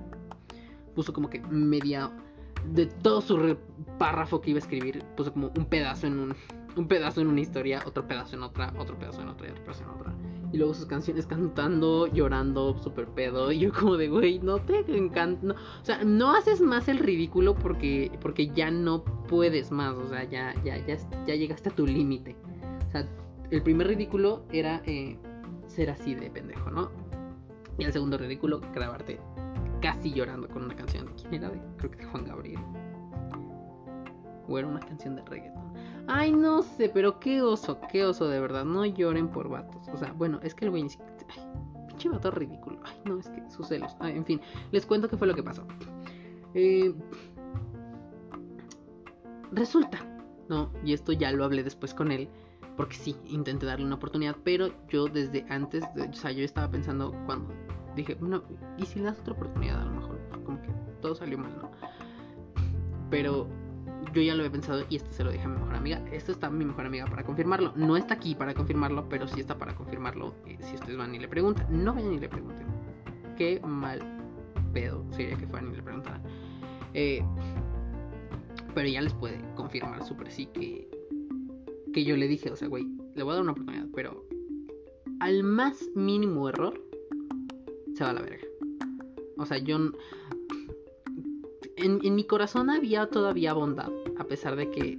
puso 0.95 1.13
como 1.13 1.29
que 1.29 1.39
media 1.39 2.11
de 2.73 2.85
todo 2.85 3.21
su 3.21 3.57
párrafo 3.97 4.41
que 4.41 4.51
iba 4.51 4.57
a 4.57 4.61
escribir, 4.61 5.03
puso 5.15 5.33
como 5.33 5.51
un 5.55 5.65
pedazo 5.65 6.07
en 6.07 6.19
un, 6.19 6.35
un 6.75 6.87
pedazo 6.87 7.21
en 7.21 7.27
una 7.27 7.41
historia, 7.41 7.81
otro 7.85 8.07
pedazo 8.07 8.35
en 8.35 8.43
otra, 8.43 8.73
otro 8.77 8.97
pedazo 8.97 9.21
en 9.21 9.29
otra 9.29 9.47
y 9.47 9.51
otro 9.51 9.63
pedazo 9.63 9.83
en 9.83 9.89
otra. 9.89 10.13
Y 10.53 10.57
luego 10.57 10.73
sus 10.73 10.85
canciones 10.85 11.25
cantando, 11.25 12.07
llorando, 12.07 12.77
súper 12.81 13.07
pedo. 13.07 13.51
Y 13.51 13.59
yo 13.59 13.73
como 13.73 13.97
de, 13.97 14.07
güey, 14.07 14.39
no 14.39 14.59
te 14.59 14.79
encanta. 14.95 15.53
o 15.53 15.85
sea, 15.85 16.03
no 16.03 16.31
haces 16.31 16.61
más 16.61 16.87
el 16.87 16.99
ridículo 16.99 17.55
porque, 17.55 18.11
porque 18.21 18.47
ya 18.49 18.71
no 18.71 19.03
puedes 19.03 19.71
más. 19.71 19.95
O 19.95 20.07
sea, 20.07 20.23
ya, 20.23 20.53
ya, 20.63 20.77
ya, 20.85 20.97
ya 21.25 21.35
llegaste 21.35 21.69
a 21.69 21.75
tu 21.75 21.85
límite. 21.85 22.35
O 22.87 22.91
sea, 22.91 23.07
el 23.51 23.61
primer 23.61 23.87
ridículo 23.87 24.43
era 24.51 24.81
eh, 24.85 25.17
ser 25.67 25.89
así 25.89 26.15
de 26.15 26.29
pendejo, 26.29 26.71
¿no? 26.71 26.91
Y 27.77 27.83
el 27.83 27.93
segundo 27.93 28.17
ridículo, 28.17 28.61
grabarte 28.73 29.19
casi 29.79 30.11
llorando 30.13 30.47
con 30.47 30.63
una 30.63 30.75
canción 30.75 31.05
de 31.05 31.13
quién 31.13 31.33
era, 31.35 31.49
de, 31.49 31.61
creo 31.77 31.91
que 31.91 31.97
de 31.97 32.05
Juan 32.05 32.25
Gabriel. 32.25 32.59
O 34.47 34.57
era 34.57 34.67
una 34.67 34.79
canción 34.79 35.15
de 35.15 35.23
reggaeton. 35.23 35.67
Ay, 36.07 36.31
no 36.31 36.61
sé, 36.61 36.89
pero 36.89 37.19
qué 37.19 37.41
oso, 37.41 37.79
qué 37.91 38.05
oso 38.05 38.29
de 38.29 38.39
verdad. 38.39 38.63
No 38.63 38.85
lloren 38.85 39.27
por 39.27 39.49
vatos. 39.49 39.87
O 39.89 39.97
sea, 39.97 40.13
bueno, 40.13 40.39
es 40.41 40.55
que 40.55 40.65
el 40.65 40.71
güey 40.71 40.83
ni 40.83 40.89
siquiera. 40.89 41.13
Ay, 41.29 41.43
pinche 41.87 42.07
vato 42.07 42.31
ridículo. 42.31 42.79
Ay, 42.85 42.95
no, 43.05 43.19
es 43.19 43.27
que 43.27 43.49
sus 43.49 43.67
celos. 43.67 43.95
Ay, 43.99 44.15
en 44.15 44.25
fin, 44.25 44.41
les 44.71 44.85
cuento 44.85 45.09
qué 45.09 45.17
fue 45.17 45.27
lo 45.27 45.35
que 45.35 45.43
pasó. 45.43 45.67
Eh, 46.53 46.93
resulta, 49.51 49.99
¿no? 50.47 50.71
Y 50.85 50.93
esto 50.93 51.11
ya 51.11 51.31
lo 51.33 51.43
hablé 51.43 51.63
después 51.63 51.93
con 51.93 52.11
él. 52.11 52.29
Porque 52.77 52.95
sí, 52.95 53.17
intenté 53.25 53.65
darle 53.65 53.85
una 53.85 53.95
oportunidad. 53.95 54.37
Pero 54.45 54.69
yo 54.87 55.07
desde 55.07 55.45
antes, 55.49 55.83
o 55.83 56.13
sea, 56.13 56.31
yo 56.31 56.45
estaba 56.45 56.71
pensando 56.71 57.13
cuando 57.25 57.53
dije, 57.97 58.15
bueno, 58.15 58.43
¿y 58.77 58.85
si 58.85 58.99
le 58.99 59.05
das 59.05 59.19
otra 59.19 59.33
oportunidad? 59.33 59.81
A 59.81 59.85
lo 59.85 59.91
mejor, 59.91 60.19
como 60.45 60.61
que 60.61 60.69
todo 61.01 61.15
salió 61.15 61.37
mal, 61.37 61.55
¿no? 61.57 61.71
Pero 63.09 63.47
yo 64.13 64.21
ya 64.21 64.33
lo 64.33 64.41
había 64.41 64.51
pensado 64.51 64.83
y 64.89 64.95
esto 64.95 65.11
se 65.11 65.23
lo 65.23 65.31
dije 65.31 65.43
a 65.43 65.47
mi 65.47 65.59
mejor 65.59 65.75
amiga. 65.75 66.03
Esto 66.11 66.31
está 66.31 66.49
mi 66.49 66.65
mejor 66.65 66.85
amiga 66.85 67.05
para 67.05 67.23
confirmarlo. 67.23 67.73
No 67.75 67.97
está 67.97 68.15
aquí 68.15 68.35
para 68.35 68.53
confirmarlo, 68.53 69.07
pero 69.09 69.27
sí 69.27 69.39
está 69.39 69.57
para 69.57 69.75
confirmarlo. 69.75 70.33
Eh, 70.45 70.57
si 70.61 70.75
ustedes 70.75 70.97
van 70.97 71.13
y 71.13 71.19
le 71.19 71.27
preguntan, 71.27 71.67
no 71.69 71.93
vayan 71.93 72.13
y 72.13 72.19
le 72.19 72.29
pregunten. 72.29 72.65
Qué 73.37 73.59
mal 73.61 74.01
pedo 74.73 75.05
sería 75.11 75.37
que 75.37 75.47
fueran 75.47 75.71
y 75.71 75.75
le 75.75 75.83
preguntaran. 75.83 76.21
Eh, 76.93 77.23
pero 78.73 78.87
ya 78.87 79.01
les 79.01 79.13
puede 79.13 79.39
confirmar 79.55 80.03
súper 80.03 80.31
sí 80.31 80.47
que, 80.47 80.89
que 81.93 82.03
yo 82.03 82.15
le 82.15 82.27
dije, 82.27 82.51
o 82.51 82.55
sea, 82.55 82.67
güey, 82.67 82.87
le 83.15 83.23
voy 83.23 83.31
a 83.31 83.35
dar 83.35 83.43
una 83.43 83.51
oportunidad, 83.53 83.87
pero 83.93 84.23
al 85.19 85.43
más 85.43 85.83
mínimo 85.95 86.47
error 86.49 86.86
se 87.97 88.03
va 88.03 88.11
a 88.11 88.13
la 88.13 88.21
verga. 88.21 88.47
O 89.37 89.45
sea, 89.45 89.57
yo 89.57 89.77
en, 91.77 92.15
mi 92.15 92.23
corazón 92.23 92.69
había 92.69 93.07
todavía 93.07 93.53
bondad, 93.53 93.91
a 94.17 94.23
pesar 94.23 94.55
de 94.55 94.69
que 94.69 94.97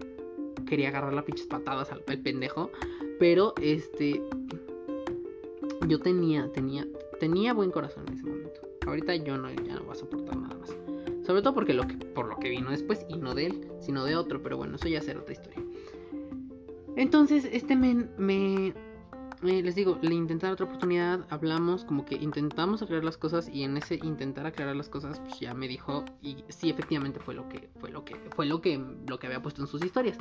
quería 0.67 0.89
agarrar 0.89 1.13
las 1.15 1.25
pinches 1.25 1.47
patadas 1.47 1.91
al, 1.93 2.03
pendejo. 2.03 2.71
Pero 3.19 3.55
este. 3.61 4.23
Yo 5.87 6.01
tenía, 6.01 6.51
tenía, 6.53 6.87
tenía 7.19 7.55
buen 7.55 7.71
corazón 7.71 8.05
en 8.09 8.15
ese 8.15 8.25
momento. 8.25 8.61
Ahorita 8.87 9.15
yo 9.17 9.39
no, 9.39 9.51
ya 9.51 9.75
no 9.75 9.85
voy 9.85 9.93
a 9.93 9.95
soportar 9.95 10.37
nada 10.37 10.55
más. 10.57 10.77
Sobre 11.25 11.43
todo 11.43 11.55
porque 11.55 11.75
lo 11.75 11.87
que, 11.87 11.95
por 11.95 12.27
lo 12.27 12.37
que 12.37 12.49
vino 12.51 12.71
después, 12.71 13.07
y 13.09 13.17
no 13.17 13.35
de 13.35 13.47
él, 13.47 13.69
sino 13.81 14.05
de 14.05 14.17
otro. 14.17 14.43
Pero 14.43 14.57
bueno, 14.57 14.77
eso 14.77 14.89
ya 14.89 15.01
será 15.01 15.21
otra 15.21 15.33
historia. 15.33 15.63
Entonces, 16.97 17.49
este 17.53 17.77
men 17.77 18.11
me, 18.19 18.75
eh, 19.45 19.63
les 19.63 19.75
digo, 19.77 19.99
le 20.03 20.15
intenté 20.15 20.49
otra 20.49 20.67
oportunidad, 20.67 21.25
hablamos, 21.31 21.85
como 21.85 22.05
que 22.05 22.17
intentamos 22.17 22.83
aclarar 22.83 23.05
las 23.05 23.17
cosas 23.17 23.49
y 23.49 23.63
en 23.63 23.77
ese 23.77 23.95
intentar 23.97 24.47
aclarar 24.47 24.75
las 24.75 24.89
cosas, 24.89 25.21
pues 25.21 25.39
ya 25.39 25.55
me 25.55 25.69
dijo 25.69 26.05
y 26.23 26.45
sí, 26.49 26.71
efectivamente 26.71 27.21
fue 27.21 27.35
lo 27.35 27.49
que 27.49 27.71
fue 27.79 27.91
lo 27.91 28.05
que 28.05 28.17
fue 28.35 28.47
lo 28.47 28.61
que 28.61 28.83
lo 29.07 29.19
que 29.19 29.27
había 29.29 29.41
puesto 29.41 29.61
en 29.61 29.69
sus 29.69 29.85
historias, 29.85 30.19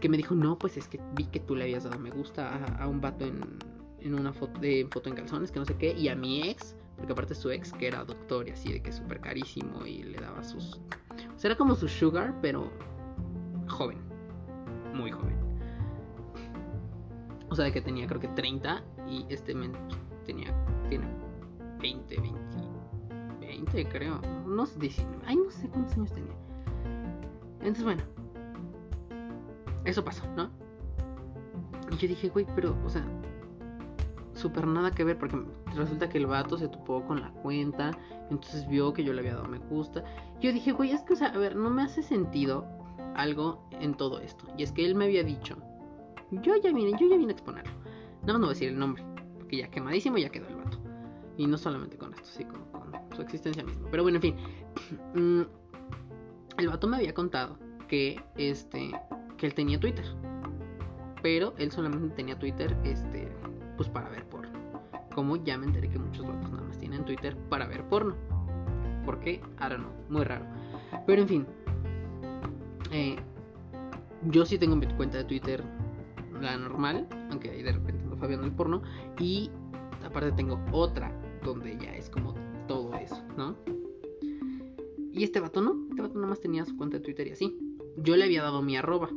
que 0.00 0.08
me 0.08 0.16
dijo 0.16 0.34
no, 0.34 0.58
pues 0.58 0.78
es 0.78 0.88
que 0.88 0.98
vi 1.14 1.24
que 1.26 1.40
tú 1.40 1.56
le 1.56 1.64
habías 1.64 1.84
dado 1.84 1.98
me 1.98 2.10
gusta 2.10 2.64
a, 2.78 2.88
un 2.88 3.02
vato 3.02 3.26
en, 3.26 3.40
en 4.00 4.14
una 4.14 4.32
foto 4.32 4.58
de 4.60 4.88
foto 4.90 5.10
en 5.10 5.16
calzones, 5.16 5.52
que 5.52 5.58
no 5.58 5.66
sé 5.66 5.76
qué, 5.76 5.92
y 5.92 6.08
a 6.08 6.16
mi 6.16 6.48
ex, 6.48 6.74
porque 6.96 7.12
aparte 7.12 7.34
su 7.34 7.50
ex 7.50 7.72
que 7.72 7.88
era 7.88 8.04
doctor 8.04 8.48
y 8.48 8.52
así 8.52 8.72
de 8.72 8.80
que 8.80 8.92
súper 8.92 9.20
carísimo 9.20 9.84
y 9.84 10.04
le 10.04 10.18
daba 10.18 10.42
sus, 10.42 10.74
o 10.74 11.38
sea, 11.38 11.50
era 11.50 11.58
como 11.58 11.74
su 11.74 11.86
sugar, 11.86 12.34
pero 12.40 12.70
joven, 13.68 13.98
muy 14.94 15.10
joven. 15.10 15.37
Sea, 17.58 17.72
que 17.72 17.80
tenía 17.80 18.06
creo 18.06 18.20
que 18.20 18.28
30 18.28 18.84
y 19.08 19.26
este 19.30 19.52
tenía 20.24 20.54
tiene 20.88 21.08
20, 21.80 22.20
20, 22.20 22.38
20, 23.40 23.84
creo. 23.86 24.20
No 24.46 24.64
sé, 24.64 24.78
19. 24.78 25.24
Ay, 25.26 25.34
no 25.34 25.50
sé 25.50 25.68
cuántos 25.68 25.96
años 25.96 26.12
tenía. 26.12 26.36
Entonces, 27.58 27.82
bueno. 27.82 28.02
Eso 29.84 30.04
pasó, 30.04 30.22
¿no? 30.36 30.50
Y 31.90 31.96
yo 31.96 32.06
dije, 32.06 32.28
güey, 32.28 32.46
pero, 32.54 32.76
o 32.86 32.88
sea, 32.88 33.04
súper 34.34 34.64
nada 34.64 34.92
que 34.92 35.02
ver, 35.02 35.18
porque 35.18 35.44
resulta 35.74 36.08
que 36.08 36.18
el 36.18 36.26
vato 36.26 36.58
se 36.58 36.68
topó 36.68 37.04
con 37.06 37.20
la 37.20 37.32
cuenta, 37.42 37.90
entonces 38.30 38.68
vio 38.68 38.92
que 38.92 39.02
yo 39.02 39.12
le 39.12 39.18
había 39.18 39.34
dado 39.34 39.48
me 39.48 39.58
gusta. 39.58 40.04
Yo 40.40 40.52
dije, 40.52 40.70
güey, 40.70 40.92
es 40.92 41.02
que, 41.02 41.14
o 41.14 41.16
sea, 41.16 41.30
a 41.30 41.38
ver, 41.38 41.56
no 41.56 41.70
me 41.70 41.82
hace 41.82 42.04
sentido 42.04 42.64
algo 43.16 43.68
en 43.80 43.94
todo 43.94 44.20
esto. 44.20 44.44
Y 44.56 44.62
es 44.62 44.70
que 44.70 44.86
él 44.86 44.94
me 44.94 45.06
había 45.06 45.24
dicho, 45.24 45.56
yo 46.30 46.56
ya 46.56 46.72
vine, 46.72 46.92
yo 46.98 47.08
ya 47.08 47.16
vine 47.16 47.32
a 47.32 47.34
exponerlo. 47.34 47.72
Nada 48.22 48.34
más 48.34 48.40
no 48.40 48.46
voy 48.46 48.48
a 48.48 48.54
decir 48.54 48.68
el 48.68 48.78
nombre, 48.78 49.04
porque 49.38 49.58
ya 49.58 49.70
quemadísimo 49.70 50.18
ya 50.18 50.28
quedó 50.28 50.48
el 50.48 50.56
vato. 50.56 50.78
Y 51.36 51.46
no 51.46 51.56
solamente 51.56 51.96
con 51.96 52.12
esto, 52.14 52.28
sí, 52.28 52.44
con, 52.44 52.64
con 52.72 52.92
su 53.14 53.22
existencia 53.22 53.64
misma. 53.64 53.88
Pero 53.90 54.02
bueno, 54.02 54.16
en 54.16 54.22
fin. 54.22 54.36
Mm, 55.14 55.42
el 56.58 56.68
vato 56.68 56.86
me 56.86 56.96
había 56.96 57.14
contado 57.14 57.58
que 57.88 58.22
este 58.36 58.92
que 59.36 59.46
él 59.46 59.54
tenía 59.54 59.80
Twitter. 59.80 60.04
Pero 61.22 61.54
él 61.58 61.70
solamente 61.72 62.14
tenía 62.14 62.38
Twitter 62.38 62.76
este 62.84 63.28
pues 63.76 63.88
para 63.88 64.08
ver 64.10 64.24
porno. 64.28 64.52
Como 65.14 65.36
ya 65.36 65.56
me 65.56 65.66
enteré 65.66 65.88
que 65.88 65.98
muchos 65.98 66.26
vatos 66.26 66.50
nada 66.50 66.64
más 66.64 66.78
tienen 66.78 67.04
Twitter 67.04 67.36
para 67.48 67.66
ver 67.66 67.84
porno. 67.88 68.14
¿Por 69.04 69.20
qué? 69.20 69.40
Ahora 69.58 69.78
no, 69.78 69.88
muy 70.08 70.24
raro. 70.24 70.44
Pero 71.06 71.22
en 71.22 71.28
fin. 71.28 71.46
Eh, 72.90 73.16
yo 74.24 74.44
sí 74.44 74.58
tengo 74.58 74.76
mi 74.76 74.86
cuenta 74.86 75.18
de 75.18 75.24
Twitter, 75.24 75.64
la 76.42 76.56
normal, 76.56 77.08
aunque 77.30 77.50
ahí 77.50 77.62
de 77.62 77.72
repente 77.72 78.02
ando 78.02 78.16
fabiando 78.16 78.46
el 78.46 78.52
porno. 78.52 78.82
Y 79.18 79.50
aparte 80.04 80.32
tengo 80.32 80.60
otra 80.72 81.12
donde 81.44 81.76
ya 81.78 81.94
es 81.96 82.10
como 82.10 82.34
todo 82.66 82.94
eso, 82.94 83.22
¿no? 83.36 83.56
Y 85.12 85.24
este 85.24 85.40
vato 85.40 85.60
no, 85.60 85.86
este 85.90 86.02
vato 86.02 86.14
nada 86.14 86.28
más 86.28 86.40
tenía 86.40 86.64
su 86.64 86.76
cuenta 86.76 86.98
de 86.98 87.04
Twitter 87.04 87.26
y 87.26 87.30
así. 87.32 87.58
Yo 87.96 88.16
le 88.16 88.24
había 88.24 88.42
dado 88.42 88.62
mi 88.62 88.76
arroba, 88.76 89.10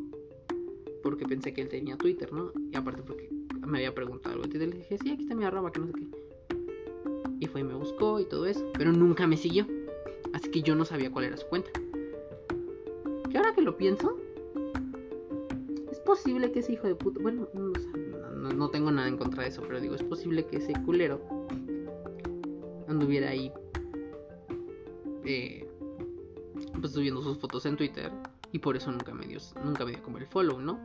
porque 1.04 1.26
pensé 1.26 1.54
que 1.54 1.62
él 1.62 1.70
tenía 1.70 1.98
Twitter, 1.98 2.34
¿no? 2.34 2.52
Y 2.72 2.76
aparte 2.76 3.04
porque 3.04 3.30
me 3.66 3.78
había 3.78 3.94
preguntado 3.94 4.36
algo. 4.36 4.48
Y 4.52 4.58
le 4.58 4.68
dije, 4.68 4.98
sí, 4.98 5.12
aquí 5.12 5.24
está 5.24 5.36
mi 5.36 5.46
arroba, 5.46 5.72
que 5.72 5.80
no 5.80 5.88
sé 5.88 5.94
qué. 5.94 6.08
Y 7.40 7.48
fue 7.48 7.62
y 7.62 7.64
me 7.64 7.74
buscó 7.74 8.20
y 8.20 8.26
todo 8.26 8.46
eso, 8.46 8.66
pero 8.74 8.92
nunca 8.92 9.28
me 9.28 9.38
siguió. 9.38 9.68
Así 10.34 10.50
que 10.50 10.62
yo 10.62 10.76
no 10.76 10.86
sabía 10.86 11.12
cuál 11.12 11.26
era 11.26 11.38
su 11.38 11.46
cuenta. 11.48 11.70
Que 13.30 13.38
ahora 13.38 13.54
que 13.54 13.62
lo 13.62 13.78
pienso, 13.78 14.18
posible 16.12 16.52
que 16.52 16.60
ese 16.60 16.74
hijo 16.74 16.88
de 16.88 16.95
puta, 16.95 17.21
bueno, 17.21 17.47
no, 17.54 18.50
no 18.50 18.69
tengo 18.69 18.91
nada 18.91 19.08
en 19.08 19.17
contra 19.17 19.43
de 19.43 19.50
eso, 19.50 19.62
pero 19.62 19.80
digo, 19.80 19.95
es 19.95 20.04
posible 20.04 20.45
que 20.45 20.58
ese 20.58 20.74
culero 20.86 21.21
anduviera 22.89 23.30
ahí 23.30 23.50
eh, 25.24 25.65
pues 26.82 26.91
subiendo 26.91 27.21
sus 27.21 27.38
fotos 27.38 27.65
en 27.65 27.78
Twitter 27.78 28.12
y 28.52 28.60
por 28.60 28.76
eso 28.76 28.91
nunca 28.91 29.13
me 29.13 29.26
dio, 29.26 29.39
nunca 29.63 29.86
me 29.86 29.91
dio 29.91 30.04
como 30.04 30.17
el 30.17 30.28
follow, 30.28 30.60
¿no? 30.60 30.78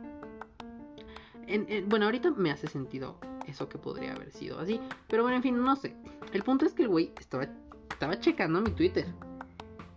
bueno, 1.87 2.05
ahorita 2.05 2.31
me 2.31 2.51
hace 2.51 2.67
sentido 2.67 3.17
eso 3.47 3.67
que 3.67 3.77
podría 3.77 4.13
haber 4.13 4.31
sido 4.31 4.59
así, 4.59 4.79
pero 5.09 5.23
bueno, 5.23 5.35
en 5.35 5.43
fin, 5.43 5.61
no 5.61 5.75
sé. 5.75 5.93
El 6.31 6.43
punto 6.43 6.65
es 6.65 6.73
que 6.73 6.83
el 6.83 6.89
güey 6.89 7.11
estaba, 7.19 7.47
estaba 7.91 8.17
checando 8.17 8.61
mi 8.61 8.71
Twitter 8.71 9.05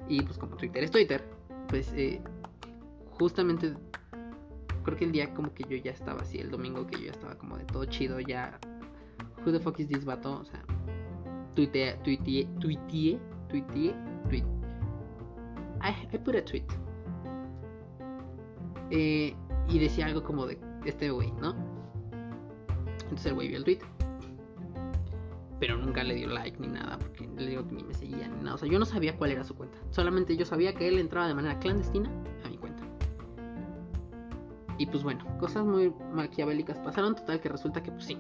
y 0.09 0.23
pues 0.23 0.39
como 0.39 0.57
Twitter 0.57 0.83
es 0.83 0.91
Twitter, 0.91 1.25
pues 1.69 1.93
eh, 1.95 2.21
justamente 3.13 3.77
creo 4.83 4.97
que 4.97 5.05
el 5.05 5.13
día 5.13 5.33
como 5.35 5.53
que 5.55 5.65
yo 5.69 5.77
ya 5.77 5.93
estaba 5.93 6.23
así, 6.23 6.39
el 6.39 6.51
domingo 6.51 6.87
que 6.87 6.99
yo 6.99 7.05
ya 7.07 7.13
estaba 7.13 7.37
como 7.37 7.57
de 7.57 7.65
todo 7.65 7.85
chido, 7.85 8.21
ya... 8.21 8.59
Who 9.45 9.53
the 9.53 9.61
fuck 9.61 9.79
is 9.81 9.89
this 9.89 10.05
vato? 10.05 10.41
O 10.41 10.45
sea, 10.45 10.63
tuiteé, 11.55 11.95
tuiteé, 12.05 12.47
tuiteé, 12.61 13.19
tuiteé, 13.49 13.95
tweet. 14.29 14.45
I, 15.83 15.95
I 16.13 16.19
put 16.19 16.37
a 16.37 16.45
tweet. 16.45 16.67
Eh, 18.91 19.35
y 19.69 19.79
decía 19.79 20.07
algo 20.07 20.23
como 20.23 20.47
de 20.47 20.59
este 20.85 21.11
güey, 21.11 21.33
¿no? 21.33 21.55
Entonces 23.03 23.27
el 23.27 23.35
güey 23.35 23.49
vio 23.49 23.59
el 23.59 23.65
tweet. 23.65 23.79
Pero 25.59 25.77
nunca 25.77 26.03
le 26.03 26.15
dio 26.15 26.29
like 26.29 26.59
ni 26.59 26.69
nada, 26.69 26.99
porque 26.99 27.29
le 27.37 27.51
digo 27.51 27.67
que 27.67 27.75
ni 27.75 27.85
me 27.85 27.95
seguía 27.95 28.29
ni 28.29 28.43
nada. 28.43 28.55
O 28.55 28.59
sea, 28.59 28.69
yo 28.69 28.79
no 28.79 28.87
sabía 28.87 29.17
cuál 29.17 29.33
era 29.33 29.45
su 29.45 29.55
cuenta. 29.55 29.79
Solamente 29.91 30.37
yo 30.37 30.47
sabía 30.47 30.75
que 30.75 30.89
él 30.89 30.99
entraba 30.99 31.29
de 31.29 31.35
manera 31.35 31.59
clandestina. 31.59 32.11
Y 34.81 34.87
pues 34.87 35.03
bueno, 35.03 35.27
cosas 35.39 35.67
muy 35.67 35.93
maquiavélicas 36.11 36.79
pasaron. 36.79 37.15
Total 37.15 37.39
que 37.39 37.51
resulta 37.51 37.83
que 37.83 37.93
pues 37.93 38.07
sí. 38.07 38.19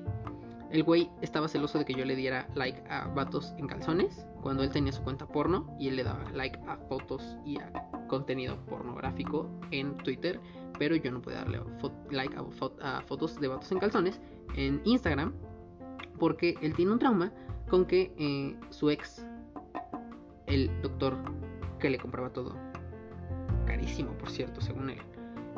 El 0.70 0.82
güey 0.82 1.10
estaba 1.22 1.48
celoso 1.48 1.78
de 1.78 1.86
que 1.86 1.94
yo 1.94 2.04
le 2.04 2.14
diera 2.14 2.46
like 2.54 2.84
a 2.90 3.08
vatos 3.08 3.54
en 3.56 3.66
calzones 3.66 4.26
cuando 4.42 4.62
él 4.62 4.68
tenía 4.68 4.92
su 4.92 5.02
cuenta 5.02 5.26
porno 5.26 5.74
y 5.78 5.88
él 5.88 5.96
le 5.96 6.04
daba 6.04 6.30
like 6.34 6.60
a 6.68 6.76
fotos 6.76 7.38
y 7.46 7.58
a 7.58 7.72
contenido 8.08 8.58
pornográfico 8.66 9.48
en 9.70 9.96
Twitter, 9.96 10.38
pero 10.78 10.96
yo 10.96 11.10
no 11.10 11.22
podía 11.22 11.38
darle 11.38 11.62
like 12.10 12.36
a, 12.36 13.00
fotos 13.06 13.40
de 13.40 13.48
vatos 13.48 13.72
en 13.72 13.78
calzones 13.78 14.20
en 14.54 14.82
Instagram 14.84 15.32
porque 16.18 16.56
él 16.60 16.74
tiene 16.74 16.92
un 16.92 16.98
trauma 16.98 17.32
con 17.70 17.86
que 17.86 18.12
eh, 18.18 18.54
su 18.68 18.90
ex, 18.90 19.26
el 20.46 20.70
doctor 20.82 21.16
que 21.78 21.88
le 21.88 21.98
compraba 21.98 22.30
todo, 22.30 22.54
carísimo 23.66 24.12
por 24.18 24.28
cierto, 24.28 24.60
según 24.60 24.90
él, 24.90 24.98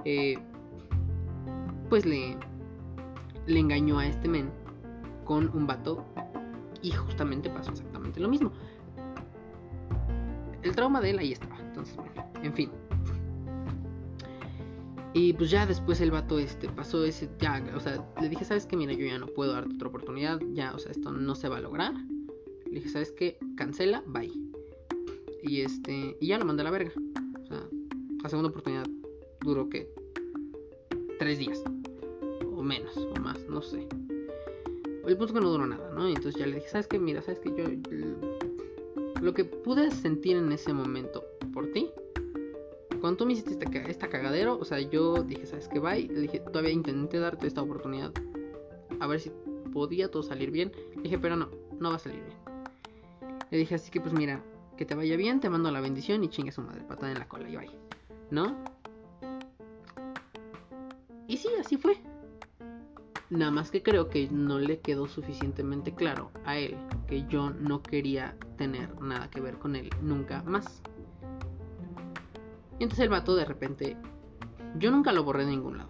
eh, 0.04 0.38
pues 1.92 2.07
le, 2.07 2.38
le 3.46 3.61
engañó 3.61 3.98
a 3.98 4.07
este 4.07 4.26
men 4.26 4.50
con 5.26 5.55
un 5.55 5.66
vato 5.66 6.02
y 6.81 6.90
justamente 6.90 7.50
pasó 7.50 7.70
exactamente 7.70 8.18
lo 8.18 8.31
mismo. 8.31 8.50
El 10.62 10.74
trauma 10.74 11.02
de 11.02 11.11
él 11.11 11.18
ahí 11.18 11.33
estaba. 11.33 11.61
Entonces, 11.61 11.94
bueno, 11.94 12.33
en 12.42 12.55
fin. 12.55 12.70
Y 15.12 15.35
pues 15.35 15.50
ya 15.50 15.66
después 15.66 16.00
el 16.00 16.11
vato 16.11 16.38
este 16.38 16.66
pasó 16.70 17.05
ese 17.05 17.28
ya, 17.38 17.62
o 17.76 17.81
sea, 17.81 18.02
le 18.22 18.31
dije, 18.31 18.46
"¿Sabes 18.46 18.64
qué? 18.64 18.74
Mira, 18.74 18.94
yo 18.94 19.05
ya 19.05 19.18
no 19.18 19.26
puedo 19.26 19.52
darte 19.52 19.74
otra 19.74 19.88
oportunidad, 19.88 20.40
ya, 20.55 20.74
o 20.74 20.78
sea, 20.78 20.92
esto 20.92 21.12
no 21.12 21.35
se 21.35 21.50
va 21.50 21.59
a 21.59 21.61
lograr." 21.61 21.92
Le 22.70 22.76
dije, 22.76 22.88
"¿Sabes 22.88 23.12
qué? 23.12 23.37
Cancela, 23.55 24.02
bye." 24.07 24.33
Y 25.42 25.61
este, 25.61 26.16
y 26.18 26.28
ya 26.28 26.38
lo 26.38 26.46
mandé 26.46 26.62
a 26.62 26.64
la 26.64 26.70
verga. 26.70 26.92
O 27.42 27.44
sea, 27.44 27.61
la 28.22 28.28
segunda 28.31 28.48
oportunidad 28.48 28.87
duró 29.42 29.68
que 29.68 29.92
tres 31.18 31.38
días 31.38 31.62
menos 32.62 32.96
o 32.96 33.20
más, 33.20 33.38
no 33.48 33.62
sé. 33.62 33.87
El 35.07 35.16
punto 35.16 35.35
que 35.35 35.40
no 35.40 35.51
duró 35.51 35.66
nada, 35.66 35.90
¿no? 35.92 36.07
Entonces 36.07 36.37
ya 36.37 36.46
le 36.46 36.57
dije, 36.57 36.68
¿sabes 36.68 36.87
qué? 36.87 36.98
Mira, 36.98 37.22
¿sabes 37.22 37.40
qué? 37.40 37.53
Yo. 37.55 37.64
Lo 39.20 39.35
que 39.35 39.44
pude 39.44 39.90
sentir 39.90 40.37
en 40.37 40.51
ese 40.53 40.72
momento 40.72 41.25
por 41.53 41.70
ti. 41.72 41.90
Cuando 43.01 43.18
tú 43.18 43.27
me 43.27 43.33
hiciste 43.33 43.53
esta, 43.53 43.66
esta 43.88 44.09
cagadero, 44.09 44.59
o 44.59 44.64
sea, 44.64 44.79
yo 44.81 45.14
dije, 45.25 45.46
¿sabes 45.46 45.68
qué? 45.68 45.81
Bye. 45.81 46.07
Le 46.09 46.20
dije, 46.20 46.40
todavía 46.40 46.70
intenté 46.70 47.18
darte 47.18 47.46
esta 47.46 47.62
oportunidad. 47.62 48.12
A 49.01 49.07
ver 49.07 49.20
si 49.20 49.33
podía 49.72 50.11
todo 50.11 50.22
salir 50.22 50.51
bien. 50.51 50.72
Le 50.96 51.03
dije, 51.03 51.18
pero 51.18 51.37
no, 51.37 51.48
no 51.81 51.90
va 51.90 51.96
a 51.96 51.98
salir 51.98 52.22
bien. 52.22 52.37
Le 53.51 53.59
dije, 53.59 53.75
así 53.75 53.90
que 53.90 54.01
pues 54.01 54.14
mira, 54.14 54.42
que 54.77 54.87
te 54.87 54.94
vaya 54.94 55.16
bien, 55.16 55.40
te 55.40 55.51
mando 55.51 55.70
la 55.70 55.81
bendición 55.81 56.25
y 56.25 56.29
chingue 56.29 56.53
su 56.53 56.62
madre, 56.62 56.83
patada 56.85 57.12
en 57.12 57.18
la 57.18 57.29
cola 57.29 57.48
y 57.48 57.57
bye. 57.57 57.70
¿No? 58.31 58.57
Y 61.27 61.37
sí, 61.37 61.48
así 61.59 61.77
fue. 61.77 61.96
Nada 63.33 63.51
más 63.51 63.71
que 63.71 63.83
creo 63.83 64.11
que 64.11 64.29
no 64.31 64.59
le 64.59 64.81
quedó 64.81 65.09
suficientemente 65.09 65.95
claro 65.95 66.31
a 66.45 66.59
él 66.59 66.77
que 67.07 67.25
yo 67.29 67.49
no 67.49 67.83
quería 67.83 68.37
tener 68.59 69.01
nada 69.01 69.31
que 69.31 69.40
ver 69.40 69.59
con 69.59 69.75
él 69.75 69.88
nunca 70.03 70.42
más. 70.42 70.83
Y 72.79 72.83
entonces 72.83 73.05
el 73.05 73.09
vato 73.09 73.35
de 73.35 73.47
repente, 73.47 73.97
yo 74.79 74.90
nunca 74.90 75.12
lo 75.12 75.25
borré 75.25 75.47
de 75.47 75.53
ningún 75.53 75.79
lado. 75.79 75.88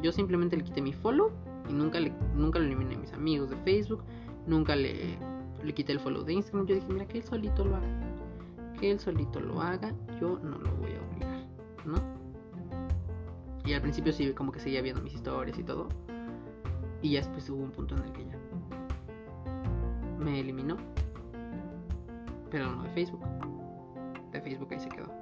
Yo 0.00 0.12
simplemente 0.12 0.56
le 0.56 0.62
quité 0.62 0.80
mi 0.80 0.92
follow 0.92 1.32
y 1.68 1.72
nunca, 1.72 1.98
le, 1.98 2.12
nunca 2.36 2.60
lo 2.60 2.66
eliminé 2.66 2.94
a 2.94 2.98
mis 2.98 3.12
amigos 3.12 3.50
de 3.50 3.56
Facebook, 3.56 4.04
nunca 4.46 4.76
le, 4.76 5.18
le 5.64 5.74
quité 5.74 5.90
el 5.90 5.98
follow 5.98 6.22
de 6.22 6.34
Instagram. 6.34 6.68
Yo 6.68 6.76
dije, 6.76 6.86
mira, 6.88 7.06
que 7.08 7.18
él 7.18 7.24
solito 7.24 7.64
lo 7.64 7.74
haga. 7.74 7.88
Que 8.78 8.92
él 8.92 9.00
solito 9.00 9.40
lo 9.40 9.60
haga, 9.60 9.92
yo 10.20 10.38
no 10.38 10.56
lo 10.56 10.70
voy 10.76 10.92
a 10.92 11.02
obligar, 11.02 11.46
¿no? 11.84 12.15
Y 13.66 13.74
al 13.74 13.82
principio 13.82 14.12
sí, 14.12 14.32
como 14.32 14.52
que 14.52 14.60
seguía 14.60 14.80
viendo 14.80 15.02
mis 15.02 15.14
historias 15.14 15.58
y 15.58 15.64
todo. 15.64 15.88
Y 17.02 17.10
ya 17.10 17.18
después 17.20 17.50
hubo 17.50 17.64
un 17.64 17.72
punto 17.72 17.96
en 17.96 18.04
el 18.04 18.12
que 18.12 18.24
ya 18.24 18.38
me 20.18 20.40
eliminó. 20.40 20.76
Pero 22.50 22.70
no 22.70 22.84
de 22.84 22.90
Facebook. 22.90 23.20
De 24.30 24.40
Facebook 24.40 24.68
ahí 24.70 24.78
se 24.78 24.88
quedó. 24.88 25.12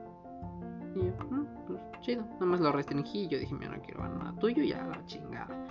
Y 0.95 1.07
yo, 1.07 1.13
mm, 1.31 1.47
pues 1.67 1.81
chido. 2.01 2.23
Nada 2.35 2.47
más 2.47 2.61
lo 2.61 2.71
restringí 2.71 3.23
y 3.23 3.29
yo 3.29 3.39
dije, 3.39 3.55
mira, 3.55 3.75
no 3.75 3.83
quiero 3.83 4.03
ver 4.03 4.11
nada 4.11 4.39
tuyo, 4.39 4.63
ya 4.63 4.85
la 4.85 5.05
chingada. 5.07 5.67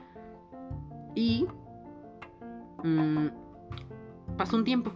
Y 1.13 1.47
mmm, 2.83 3.27
pasó 4.35 4.57
un 4.57 4.63
tiempo. 4.63 4.91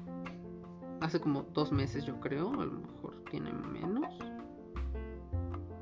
Hace 1.00 1.20
como 1.20 1.44
dos 1.54 1.72
meses 1.72 2.06
yo 2.06 2.20
creo, 2.20 2.50
a 2.60 2.66
lo 2.66 2.72
mejor 2.72 3.24
tiene 3.30 3.54
menos. 3.54 4.18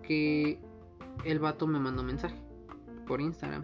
Que 0.04 0.60
el 1.24 1.40
vato 1.40 1.68
me 1.68 1.80
mandó 1.80 2.04
mensaje 2.04 2.36
por 3.08 3.22
Instagram. 3.22 3.64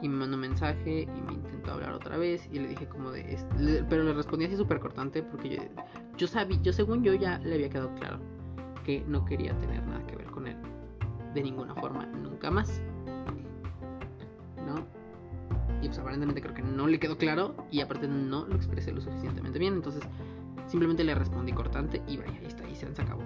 Y 0.00 0.08
me 0.08 0.16
mandó 0.16 0.36
mensaje 0.36 1.02
y 1.02 1.20
me 1.20 1.34
intentó 1.34 1.72
hablar 1.72 1.92
otra 1.92 2.16
vez. 2.16 2.48
Y 2.50 2.58
le 2.58 2.68
dije 2.68 2.88
como 2.88 3.10
de... 3.12 3.38
pero 3.88 4.02
le 4.02 4.12
respondí 4.12 4.46
así 4.46 4.56
súper 4.56 4.80
cortante 4.80 5.22
porque 5.22 5.70
yo 6.16 6.26
sabía, 6.26 6.60
yo 6.62 6.72
según 6.72 7.04
yo 7.04 7.14
ya 7.14 7.38
le 7.38 7.54
había 7.54 7.70
quedado 7.70 7.94
claro 7.94 8.18
que 8.84 9.04
no 9.06 9.24
quería 9.24 9.56
tener 9.58 9.82
nada 9.86 10.04
que 10.06 10.16
ver 10.16 10.26
con 10.26 10.48
él. 10.48 10.56
De 11.34 11.42
ninguna 11.42 11.74
forma, 11.76 12.04
nunca 12.06 12.50
más. 12.50 12.82
¿No? 14.66 14.84
Y 15.82 15.86
pues 15.86 15.98
aparentemente 15.98 16.42
creo 16.42 16.54
que 16.54 16.62
no 16.62 16.86
le 16.86 16.98
quedó 16.98 17.16
claro 17.16 17.54
y 17.70 17.80
aparte 17.80 18.08
no 18.08 18.46
lo 18.46 18.56
expresé 18.56 18.92
lo 18.92 19.00
suficientemente 19.00 19.58
bien. 19.58 19.74
Entonces 19.74 20.02
simplemente 20.66 21.04
le 21.04 21.14
respondí 21.14 21.52
cortante 21.52 22.02
y 22.08 22.16
vaya, 22.16 22.32
ahí 22.40 22.46
está, 22.46 22.64
ahí 22.64 22.74
se 22.74 22.86
acabó. 22.86 23.22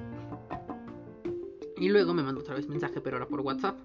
Y 1.79 1.89
luego 1.89 2.15
me 2.15 2.23
mandó 2.23 2.41
otra 2.41 2.55
vez 2.55 2.69
mensaje, 2.69 3.01
pero 3.01 3.17
ahora 3.17 3.29
por 3.29 3.41
WhatsApp. 3.41 3.77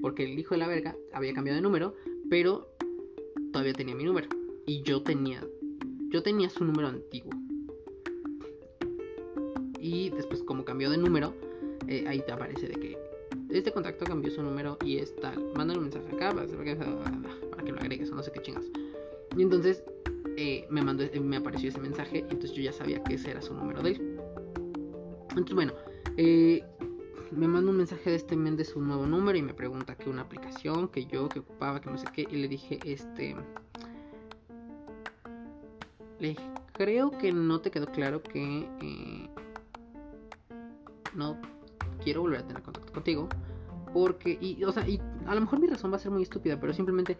Porque 0.00 0.24
el 0.24 0.38
hijo 0.38 0.54
de 0.54 0.58
la 0.58 0.68
verga 0.68 0.96
había 1.12 1.32
cambiado 1.32 1.56
de 1.56 1.62
número, 1.62 1.94
pero 2.28 2.68
todavía 3.52 3.72
tenía 3.72 3.94
mi 3.94 4.04
número. 4.04 4.28
Y 4.66 4.82
yo 4.82 5.02
tenía. 5.02 5.46
Yo 6.10 6.22
tenía 6.22 6.50
su 6.50 6.64
número 6.64 6.88
antiguo. 6.88 7.32
Y 9.80 10.10
después, 10.10 10.42
como 10.42 10.64
cambió 10.64 10.90
de 10.90 10.98
número, 10.98 11.34
eh, 11.88 12.04
ahí 12.06 12.20
te 12.20 12.32
aparece 12.32 12.68
de 12.68 12.74
que 12.74 12.98
este 13.50 13.72
contacto 13.72 14.04
cambió 14.04 14.30
su 14.30 14.42
número 14.42 14.76
y 14.84 14.98
es 14.98 15.14
tal. 15.16 15.52
Mándale 15.54 15.78
un 15.78 15.84
mensaje 15.84 16.14
acá 16.14 16.32
para, 16.34 16.46
que 16.46 17.72
lo 17.72 17.78
agregues 17.78 18.10
o 18.10 18.14
no 18.14 18.22
sé 18.22 18.30
qué 18.32 18.42
chingas. 18.42 18.64
Y 19.36 19.42
entonces 19.42 19.82
eh, 20.36 20.66
me, 20.70 20.82
mandó, 20.82 21.04
me 21.20 21.36
apareció 21.36 21.70
ese 21.70 21.80
mensaje. 21.80 22.20
Entonces 22.20 22.52
yo 22.52 22.62
ya 22.62 22.72
sabía 22.72 23.02
que 23.02 23.14
ese 23.14 23.30
era 23.30 23.40
su 23.40 23.54
número 23.54 23.82
de 23.82 23.90
él. 23.90 24.20
Entonces, 25.30 25.54
bueno, 25.54 25.72
eh, 26.16 26.62
me 27.32 27.48
manda 27.48 27.70
un 27.70 27.78
mensaje 27.78 28.10
de 28.10 28.16
este 28.16 28.36
men 28.36 28.56
de 28.56 28.64
su 28.64 28.80
nuevo 28.80 29.06
número 29.06 29.38
y 29.38 29.42
me 29.42 29.54
pregunta 29.54 29.96
que 29.96 30.10
una 30.10 30.22
aplicación, 30.22 30.88
que 30.88 31.06
yo, 31.06 31.28
que 31.28 31.40
ocupaba, 31.40 31.80
que 31.80 31.90
no 31.90 31.96
sé 31.96 32.06
qué. 32.12 32.26
Y 32.30 32.36
le 32.36 32.48
dije, 32.48 32.78
este. 32.84 33.34
Le 36.18 36.36
creo 36.72 37.10
que 37.10 37.32
no 37.32 37.60
te 37.60 37.70
quedó 37.70 37.86
claro 37.86 38.22
que 38.22 38.68
eh, 38.80 39.30
no 41.14 41.36
quiero 42.04 42.20
volver 42.20 42.40
a 42.40 42.46
tener 42.46 42.62
contacto 42.62 42.92
contigo. 42.92 43.28
Porque, 43.92 44.38
y, 44.40 44.62
o 44.64 44.72
sea, 44.72 44.86
y 44.86 45.00
a 45.26 45.34
lo 45.34 45.40
mejor 45.40 45.58
mi 45.58 45.66
razón 45.66 45.90
va 45.92 45.96
a 45.96 46.00
ser 46.00 46.10
muy 46.10 46.22
estúpida, 46.22 46.60
pero 46.60 46.72
simplemente 46.72 47.18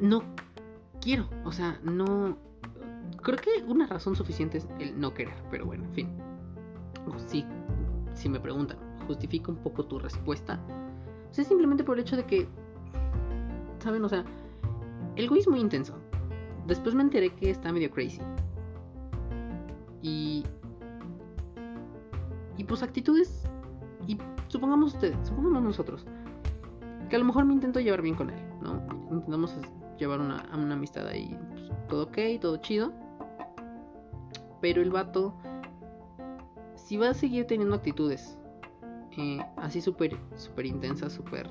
no 0.00 0.22
quiero. 1.00 1.28
O 1.44 1.52
sea, 1.52 1.80
no. 1.82 2.36
Creo 3.22 3.38
que 3.38 3.62
una 3.66 3.86
razón 3.86 4.16
suficiente 4.16 4.58
es 4.58 4.68
el 4.78 5.00
no 5.00 5.14
querer, 5.14 5.34
pero 5.50 5.64
bueno, 5.64 5.84
en 5.84 5.94
fin 5.94 6.23
sí, 7.16 7.44
si 8.14 8.28
me 8.28 8.40
preguntan, 8.40 8.78
justifica 9.06 9.50
un 9.50 9.58
poco 9.58 9.84
tu 9.84 9.98
respuesta. 9.98 10.60
O 11.30 11.34
sea, 11.34 11.44
simplemente 11.44 11.84
por 11.84 11.96
el 11.96 12.04
hecho 12.04 12.16
de 12.16 12.24
que, 12.24 12.46
¿saben? 13.78 14.04
O 14.04 14.08
sea, 14.08 14.24
el 15.16 15.28
güey 15.28 15.40
es 15.40 15.48
muy 15.48 15.60
intenso. 15.60 15.94
Después 16.66 16.94
me 16.94 17.02
enteré 17.02 17.34
que 17.34 17.50
está 17.50 17.72
medio 17.72 17.90
crazy. 17.90 18.20
Y. 20.02 20.44
Y 22.56 22.64
pues 22.64 22.82
actitudes. 22.82 23.48
Y 24.06 24.18
supongamos 24.48 24.94
ustedes, 24.94 25.16
supongamos 25.26 25.62
nosotros. 25.62 26.06
Que 27.08 27.16
a 27.16 27.18
lo 27.18 27.24
mejor 27.24 27.44
me 27.44 27.54
intento 27.54 27.80
llevar 27.80 28.02
bien 28.02 28.14
con 28.14 28.30
él, 28.30 28.40
¿no? 28.62 28.82
Intentamos 29.10 29.54
llevar 29.98 30.20
una, 30.20 30.44
una 30.54 30.74
amistad 30.74 31.06
ahí. 31.06 31.36
Pues, 31.50 31.70
todo 31.88 32.04
ok, 32.04 32.18
todo 32.40 32.56
chido. 32.58 32.92
Pero 34.60 34.82
el 34.82 34.90
vato 34.90 35.34
si 36.84 36.98
va 36.98 37.08
a 37.08 37.14
seguir 37.14 37.46
teniendo 37.46 37.74
actitudes 37.74 38.38
eh, 39.16 39.38
así 39.56 39.80
súper 39.80 40.16
super 40.36 40.66
intensas, 40.66 41.12
súper 41.12 41.48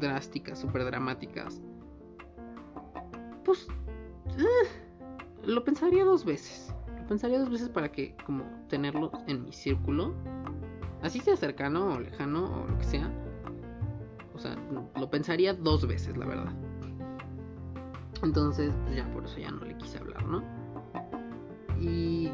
drásticas, 0.00 0.58
súper 0.58 0.84
dramáticas, 0.84 1.60
pues 3.44 3.68
eh, 4.38 4.68
lo 5.44 5.62
pensaría 5.62 6.04
dos 6.04 6.24
veces. 6.24 6.74
Lo 6.96 7.06
pensaría 7.06 7.38
dos 7.38 7.50
veces 7.50 7.68
para 7.68 7.92
que 7.92 8.16
como 8.24 8.44
tenerlo 8.68 9.10
en 9.26 9.44
mi 9.44 9.52
círculo, 9.52 10.14
así 11.02 11.20
sea 11.20 11.36
cercano 11.36 11.94
o 11.94 12.00
lejano 12.00 12.62
o 12.62 12.66
lo 12.66 12.78
que 12.78 12.84
sea. 12.84 13.10
O 14.34 14.38
sea, 14.38 14.56
lo 14.96 15.10
pensaría 15.10 15.52
dos 15.52 15.86
veces, 15.86 16.16
la 16.16 16.24
verdad. 16.24 16.52
Entonces, 18.22 18.72
pues 18.84 18.96
ya 18.96 19.12
por 19.12 19.24
eso 19.24 19.38
ya 19.38 19.50
no 19.50 19.64
le 19.64 19.76
quise 19.76 19.98
hablar, 19.98 20.24
¿no? 20.24 20.42
Y 21.78 22.30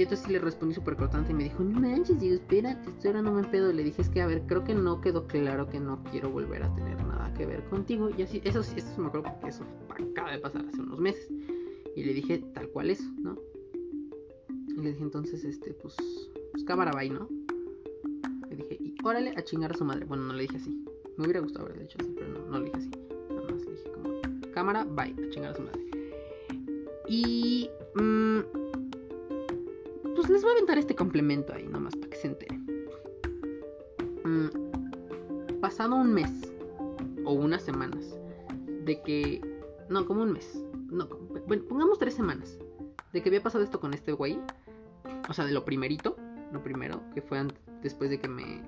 y 0.00 0.04
entonces 0.04 0.30
le 0.30 0.38
respondí 0.38 0.74
súper 0.74 0.96
cortante 0.96 1.30
y 1.30 1.34
me 1.34 1.44
dijo, 1.44 1.62
no 1.62 1.78
manches, 1.78 2.18
digo, 2.18 2.36
espérate, 2.36 2.88
estoy 2.88 3.12
no 3.12 3.34
me 3.34 3.44
pedo. 3.44 3.70
Le 3.70 3.84
dije, 3.84 4.00
es 4.00 4.08
que 4.08 4.22
a 4.22 4.26
ver, 4.26 4.46
creo 4.46 4.64
que 4.64 4.74
no 4.74 4.98
quedó 5.02 5.26
claro 5.26 5.68
que 5.68 5.78
no 5.78 6.02
quiero 6.04 6.30
volver 6.30 6.62
a 6.62 6.74
tener 6.74 6.96
nada 7.04 7.30
que 7.34 7.44
ver 7.44 7.62
contigo. 7.64 8.08
Y 8.16 8.22
así, 8.22 8.40
eso 8.42 8.62
sí, 8.62 8.76
eso 8.78 8.98
me 8.98 9.08
acuerdo 9.08 9.30
porque 9.30 9.48
eso 9.48 9.62
acaba 9.90 10.32
de 10.32 10.38
pasar 10.38 10.64
hace 10.66 10.80
unos 10.80 10.98
meses. 11.00 11.30
Y 11.94 12.02
le 12.02 12.14
dije 12.14 12.38
tal 12.54 12.70
cual 12.70 12.88
eso, 12.88 13.04
¿no? 13.18 13.36
Y 14.68 14.80
le 14.80 14.92
dije 14.92 15.02
entonces, 15.02 15.44
este, 15.44 15.74
pues, 15.74 15.94
pues 16.52 16.64
cámara 16.64 16.92
bye, 16.92 17.10
¿no? 17.10 17.28
Le 18.48 18.56
dije, 18.56 18.78
y 18.80 18.94
órale 19.04 19.34
a 19.36 19.44
chingar 19.44 19.72
a 19.72 19.74
su 19.74 19.84
madre. 19.84 20.06
Bueno, 20.06 20.22
no 20.22 20.32
le 20.32 20.44
dije 20.44 20.56
así. 20.56 20.82
Me 21.18 21.24
hubiera 21.24 21.40
gustado 21.40 21.66
haberle 21.66 21.82
dicho 21.82 21.98
así, 22.00 22.14
pero 22.16 22.26
no, 22.26 22.46
no 22.46 22.58
le 22.58 22.64
dije 22.64 22.78
así. 22.78 22.90
Nada 23.28 23.50
más 23.50 23.66
le 23.66 23.72
dije 23.72 23.90
como, 23.92 24.20
cámara 24.54 24.84
bye, 24.84 25.26
a 25.26 25.28
chingar 25.28 25.52
a 25.52 25.56
su 25.56 25.62
madre. 25.62 25.84
Y... 27.06 27.68
Mmm, 27.96 28.59
les 30.30 30.42
voy 30.42 30.50
a 30.50 30.54
aventar 30.54 30.78
este 30.78 30.94
complemento 30.94 31.52
ahí, 31.52 31.66
nomás 31.66 31.96
para 31.96 32.10
que 32.10 32.16
se 32.16 32.28
enteren. 32.28 32.66
Mm, 34.24 35.60
pasado 35.60 35.96
un 35.96 36.12
mes 36.12 36.30
o 37.24 37.32
unas 37.32 37.62
semanas 37.62 38.18
de 38.84 39.02
que. 39.02 39.40
No, 39.88 40.06
como 40.06 40.22
un 40.22 40.32
mes. 40.32 40.64
No, 40.90 41.06
bueno, 41.46 41.64
pongamos 41.68 41.98
tres 41.98 42.14
semanas. 42.14 42.58
De 43.12 43.22
que 43.22 43.28
había 43.28 43.42
pasado 43.42 43.64
esto 43.64 43.80
con 43.80 43.92
este 43.94 44.12
güey. 44.12 44.38
O 45.28 45.32
sea, 45.32 45.44
de 45.44 45.52
lo 45.52 45.64
primerito. 45.64 46.16
Lo 46.52 46.62
primero, 46.62 47.02
que 47.14 47.22
fue 47.22 47.46
después 47.82 48.10
de 48.10 48.18
que 48.18 48.28
me. 48.28 48.62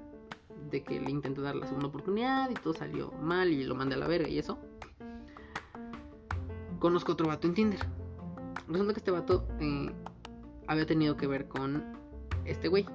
De 0.70 0.82
que 0.82 1.00
le 1.00 1.10
intenté 1.10 1.40
dar 1.40 1.56
la 1.56 1.66
segunda 1.66 1.88
oportunidad 1.88 2.50
y 2.50 2.54
todo 2.54 2.72
salió 2.72 3.12
mal 3.20 3.52
y 3.52 3.64
lo 3.64 3.74
mandé 3.74 3.94
a 3.96 3.98
la 3.98 4.08
verga 4.08 4.28
y 4.28 4.38
eso. 4.38 4.58
Conozco 6.78 7.12
otro 7.12 7.28
vato 7.28 7.46
en 7.46 7.54
Tinder. 7.54 7.80
Resulta 8.68 8.94
que 8.94 9.00
este 9.00 9.10
vato 9.10 9.46
eh, 9.60 9.92
había 10.66 10.86
tenido 10.86 11.16
que 11.16 11.26
ver 11.26 11.48
con 11.48 11.82
este 12.44 12.68
güey. 12.68 12.86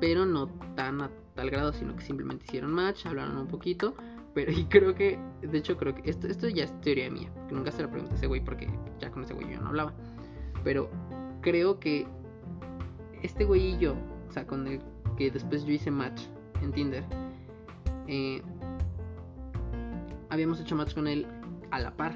Pero 0.00 0.26
no 0.26 0.48
tan 0.74 1.00
a 1.00 1.10
tal 1.34 1.50
grado, 1.50 1.72
sino 1.72 1.96
que 1.96 2.02
simplemente 2.02 2.44
hicieron 2.46 2.72
match, 2.72 3.06
hablaron 3.06 3.36
un 3.36 3.48
poquito. 3.48 3.94
Pero 4.34 4.52
y 4.52 4.64
creo 4.64 4.94
que, 4.94 5.18
de 5.40 5.58
hecho, 5.58 5.76
creo 5.76 5.94
que 5.94 6.10
esto, 6.10 6.26
esto 6.26 6.48
ya 6.48 6.64
es 6.64 6.80
teoría 6.80 7.10
mía. 7.10 7.30
Que 7.48 7.54
nunca 7.54 7.70
se 7.70 7.82
lo 7.82 7.90
pregunté 7.90 8.14
a 8.14 8.16
ese 8.16 8.26
güey 8.26 8.44
porque 8.44 8.68
ya 8.98 9.10
con 9.10 9.24
ese 9.24 9.34
güey 9.34 9.50
yo 9.50 9.60
no 9.60 9.68
hablaba. 9.68 9.94
Pero 10.62 10.90
creo 11.40 11.78
que 11.78 12.06
este 13.22 13.44
güey 13.44 13.74
y 13.74 13.78
yo, 13.78 13.94
o 14.28 14.32
sea, 14.32 14.46
con 14.46 14.66
el 14.66 14.80
que 15.16 15.30
después 15.30 15.64
yo 15.64 15.72
hice 15.72 15.90
match 15.90 16.22
en 16.60 16.72
Tinder, 16.72 17.04
eh, 18.06 18.42
habíamos 20.28 20.60
hecho 20.60 20.76
match 20.76 20.94
con 20.94 21.06
él 21.06 21.26
a 21.70 21.80
la 21.80 21.96
par. 21.96 22.14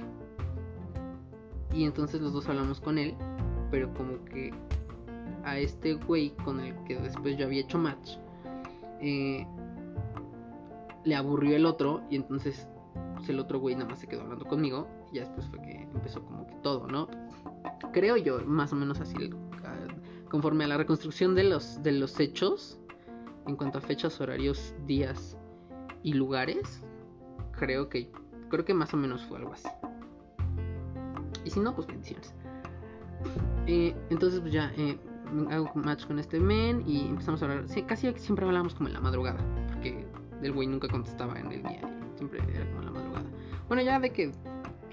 Y 1.72 1.84
entonces 1.84 2.20
los 2.20 2.32
dos 2.32 2.48
hablamos 2.48 2.80
con 2.80 2.98
él 2.98 3.14
pero 3.70 3.92
como 3.94 4.24
que 4.24 4.52
a 5.44 5.58
este 5.58 5.94
güey 5.94 6.30
con 6.44 6.60
el 6.60 6.74
que 6.84 6.96
después 6.96 7.36
yo 7.36 7.46
había 7.46 7.60
hecho 7.60 7.78
match, 7.78 8.16
eh, 9.00 9.46
le 11.04 11.14
aburrió 11.14 11.56
el 11.56 11.66
otro 11.66 12.02
y 12.10 12.16
entonces 12.16 12.68
pues, 13.16 13.28
el 13.28 13.38
otro 13.38 13.58
güey 13.58 13.74
nada 13.74 13.90
más 13.90 14.00
se 14.00 14.06
quedó 14.06 14.22
hablando 14.22 14.44
conmigo 14.46 14.88
y 15.12 15.16
ya 15.16 15.22
después 15.22 15.46
fue 15.48 15.60
que 15.62 15.82
empezó 15.94 16.24
como 16.24 16.46
que 16.46 16.54
todo, 16.62 16.86
¿no? 16.86 17.08
Creo 17.92 18.16
yo, 18.16 18.40
más 18.46 18.72
o 18.72 18.76
menos 18.76 19.00
así, 19.00 19.30
conforme 20.30 20.64
a 20.64 20.68
la 20.68 20.76
reconstrucción 20.76 21.34
de 21.34 21.44
los, 21.44 21.82
de 21.82 21.92
los 21.92 22.18
hechos, 22.20 22.78
en 23.46 23.56
cuanto 23.56 23.78
a 23.78 23.80
fechas, 23.80 24.20
horarios, 24.20 24.74
días 24.86 25.36
y 26.02 26.12
lugares, 26.12 26.82
creo 27.52 27.88
que, 27.88 28.10
creo 28.48 28.64
que 28.64 28.74
más 28.74 28.94
o 28.94 28.96
menos 28.96 29.24
fue 29.26 29.38
algo 29.38 29.52
así. 29.52 29.68
Y 31.44 31.50
si 31.50 31.60
no, 31.60 31.74
pues 31.74 31.86
bendiciones. 31.86 32.34
Eh, 33.70 33.94
entonces 34.10 34.40
pues 34.40 34.52
ya 34.52 34.72
eh, 34.76 34.98
hago 35.48 35.70
match 35.76 36.04
con 36.04 36.18
este 36.18 36.40
men 36.40 36.82
y 36.88 37.06
empezamos 37.06 37.40
a 37.40 37.44
hablar. 37.44 37.68
Sí, 37.68 37.82
casi 37.82 38.12
siempre 38.16 38.44
hablábamos 38.44 38.74
como 38.74 38.88
en 38.88 38.94
la 38.94 39.00
madrugada, 39.00 39.38
porque 39.68 40.04
el 40.42 40.52
güey 40.52 40.66
nunca 40.66 40.88
contestaba 40.88 41.38
en 41.38 41.52
el 41.52 41.62
día, 41.62 41.80
siempre 42.16 42.40
era 42.52 42.66
como 42.66 42.80
en 42.80 42.86
la 42.86 42.90
madrugada. 42.90 43.30
Bueno, 43.68 43.82
ya 43.84 44.00
de 44.00 44.10
que 44.10 44.32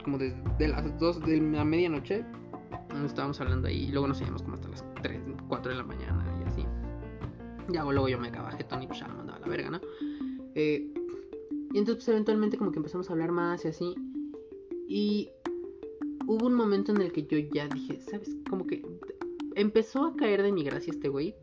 como 0.04 0.20
desde 0.20 0.68
las 0.68 1.00
2 1.00 1.22
de 1.22 1.42
la 1.42 1.66
medianoche 1.66 2.24
estábamos 3.04 3.42
hablando 3.42 3.68
ahí 3.68 3.86
y 3.86 3.92
luego 3.92 4.10
nos 4.10 4.20
seguíamos 4.20 4.44
como 4.44 4.54
hasta 4.54 4.70
las 4.70 4.86
3, 5.02 5.22
4 5.48 5.72
de 5.72 5.78
la 5.80 5.84
mañana 5.84 6.24
y 6.40 6.48
así. 6.48 6.66
Ya 7.70 7.84
luego 7.84 8.08
yo 8.08 8.20
me 8.20 8.28
acababa 8.28 8.52
jetón 8.52 8.84
y 8.84 8.88
pues 8.88 9.00
ya 9.00 9.08
me 9.08 9.16
mandaba 9.16 9.40
la 9.40 9.48
verga, 9.48 9.72
¿no? 9.72 9.82
Eh, 10.54 10.94
y 11.74 11.78
entonces 11.80 11.96
pues, 11.96 12.10
eventualmente 12.10 12.58
como 12.58 12.72
que 12.72 12.78
empezamos 12.78 13.10
a 13.10 13.14
hablar 13.14 13.32
más 13.32 13.66
y 13.66 13.70
así. 13.70 13.96
Y 14.88 15.30
hubo 16.28 16.46
un 16.46 16.54
momento 16.54 16.92
en 16.92 17.02
el 17.02 17.12
que 17.12 17.26
yo 17.26 17.38
ya 17.40 17.68
dije, 17.68 18.00
¿sabes? 18.02 18.36
Como 18.50 18.68
que 18.68 18.86
empezó 19.56 20.06
a 20.06 20.16
caer 20.16 20.44
de 20.44 20.52
mi 20.52 20.64
gracia 20.64 20.92
este 20.92 21.10
güey. 21.10 21.34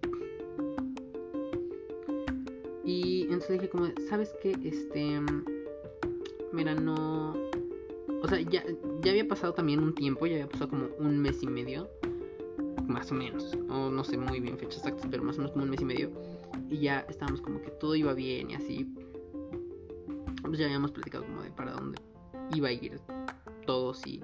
Y 2.85 3.23
entonces 3.23 3.53
dije 3.53 3.71
como, 3.71 3.87
¿sabes 4.09 4.35
qué? 4.43 4.57
Este, 4.63 5.21
mira, 6.53 6.75
no... 6.75 7.35
o 8.23 8.29
sea, 8.29 8.41
ya, 8.41 8.63
ya 9.01 9.11
había 9.11 9.27
pasado 9.27 9.55
también 9.55 9.81
un 9.81 9.95
tiempo, 9.95 10.27
ya 10.27 10.35
había 10.35 10.49
pasado 10.49 10.71
como 10.71 10.89
un 10.99 11.19
mes 11.19 11.43
y 11.43 11.47
medio, 11.47 11.89
más 12.87 13.11
o 13.11 13.15
menos, 13.15 13.57
o 13.71 13.91
no 13.91 14.05
sé 14.05 14.19
muy 14.19 14.39
bien 14.41 14.59
fechas 14.59 14.79
exactas, 14.79 15.09
pero 15.11 15.23
más 15.23 15.37
o 15.37 15.39
menos 15.39 15.53
como 15.53 15.65
un 15.65 15.71
mes 15.71 15.81
y 15.81 15.85
medio, 15.87 16.11
y 16.69 16.81
ya 16.81 17.01
estábamos 17.09 17.41
como 17.41 17.63
que 17.63 17.71
todo 17.71 17.95
iba 17.95 18.13
bien 18.13 18.51
y 18.51 18.55
así, 18.55 18.87
pues 20.43 20.59
ya 20.59 20.67
habíamos 20.67 20.93
platicado 20.93 21.25
como 21.25 21.43
de 21.43 21.51
para 21.53 21.73
dónde 21.73 21.99
iba 22.55 22.69
a 22.69 22.73
ir 22.73 23.01
todos 23.67 24.07
y 24.07 24.21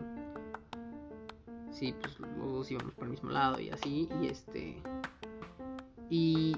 sí, 1.81 1.95
pues 1.99 2.21
los 2.21 2.53
dos 2.53 2.71
íbamos 2.71 2.93
por 2.95 3.05
el 3.05 3.13
mismo 3.13 3.31
lado 3.31 3.59
y 3.59 3.71
así, 3.71 4.07
y 4.21 4.27
este, 4.27 4.83
y, 6.11 6.55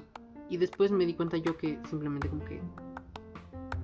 y 0.49 0.57
después 0.57 0.91
me 0.91 1.05
di 1.05 1.13
cuenta 1.13 1.37
yo 1.37 1.57
que 1.57 1.79
simplemente 1.89 2.27
como 2.27 2.43
que 2.43 2.61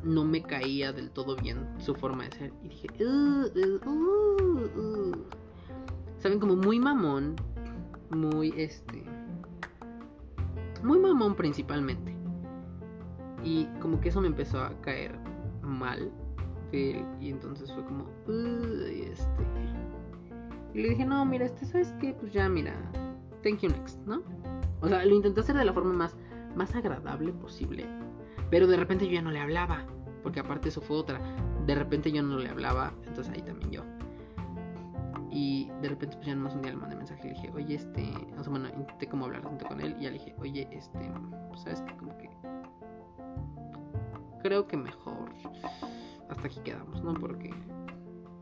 no 0.04 0.26
me 0.26 0.44
caía 0.44 0.92
del 0.92 1.12
todo 1.12 1.38
bien 1.38 1.66
su 1.80 1.96
forma 1.96 2.26
de 2.26 2.32
ser. 2.32 2.54
Y 2.64 2.68
dije, 2.68 2.88
uh, 3.00 3.46
uh, 3.88 4.80
uh, 4.80 5.26
saben, 6.20 6.40
como 6.42 6.58
muy 6.58 6.78
mamón, 6.78 7.38
muy 8.10 8.54
este, 8.58 9.06
muy 10.84 11.00
mamón 11.00 11.36
principalmente. 11.36 12.14
Y 13.46 13.66
como 13.80 14.02
que 14.02 14.10
eso 14.10 14.20
me 14.20 14.28
empezó 14.28 14.62
a 14.62 14.74
caer 14.82 15.18
mal 15.62 16.12
Y 16.74 17.30
entonces 17.30 17.72
fue 17.72 17.86
como, 17.86 18.10
este. 18.28 19.79
Y 20.74 20.82
le 20.82 20.90
dije, 20.90 21.06
no, 21.06 21.26
mira, 21.26 21.46
este, 21.46 21.66
¿sabes 21.66 21.94
qué? 22.00 22.14
Pues 22.14 22.32
ya, 22.32 22.48
mira, 22.48 22.74
thank 23.44 23.60
you 23.60 23.70
next, 23.70 24.00
¿no? 24.06 24.22
O 24.82 24.88
sea, 24.88 25.06
lo 25.06 25.16
intenté 25.16 25.42
hacer 25.42 25.56
de 25.56 25.66
la 25.66 25.74
forma 25.74 25.94
más, 25.94 26.16
más 26.56 26.76
agradable 26.76 27.34
posible. 27.34 27.86
Pero 28.50 28.68
de 28.68 28.78
repente 28.78 29.06
yo 29.06 29.14
ya 29.14 29.22
no 29.22 29.32
le 29.32 29.40
hablaba. 29.40 29.86
Porque 30.24 30.40
aparte 30.40 30.70
eso 30.70 30.82
fue 30.82 30.98
otra. 30.98 31.20
De 31.66 31.76
repente 31.76 32.12
yo 32.12 32.22
no 32.24 32.38
le 32.38 32.50
hablaba. 32.50 32.94
Entonces 33.06 33.34
ahí 33.34 33.42
también 33.42 33.72
yo. 33.72 33.84
Y 35.32 35.70
de 35.82 35.90
repente 35.90 36.18
pues 36.18 36.28
ya 36.28 36.36
nomás 36.36 36.56
un 36.56 36.64
día 36.64 36.72
le 36.72 36.78
mandé 36.78 36.96
mensaje 36.96 37.22
y 37.24 37.30
le 37.30 37.36
dije, 37.36 37.52
oye, 37.54 37.76
este. 37.76 38.14
O 38.38 38.44
sea, 38.44 38.52
bueno, 38.52 38.68
intenté 38.70 39.08
como 39.08 39.26
hablar 39.26 39.44
junto 39.44 39.66
con 39.66 39.80
él. 39.80 39.96
Y 40.00 40.04
ya 40.04 40.12
le 40.12 40.18
dije, 40.18 40.36
oye, 40.40 40.68
este. 40.72 41.12
¿Sabes 41.56 41.82
qué? 41.82 41.96
Como 41.98 42.18
que. 42.18 42.30
Creo 44.42 44.68
que 44.68 44.78
mejor. 44.78 45.30
Hasta 46.30 46.48
aquí 46.48 46.60
quedamos, 46.64 47.04
¿no? 47.04 47.14
Porque. 47.14 47.54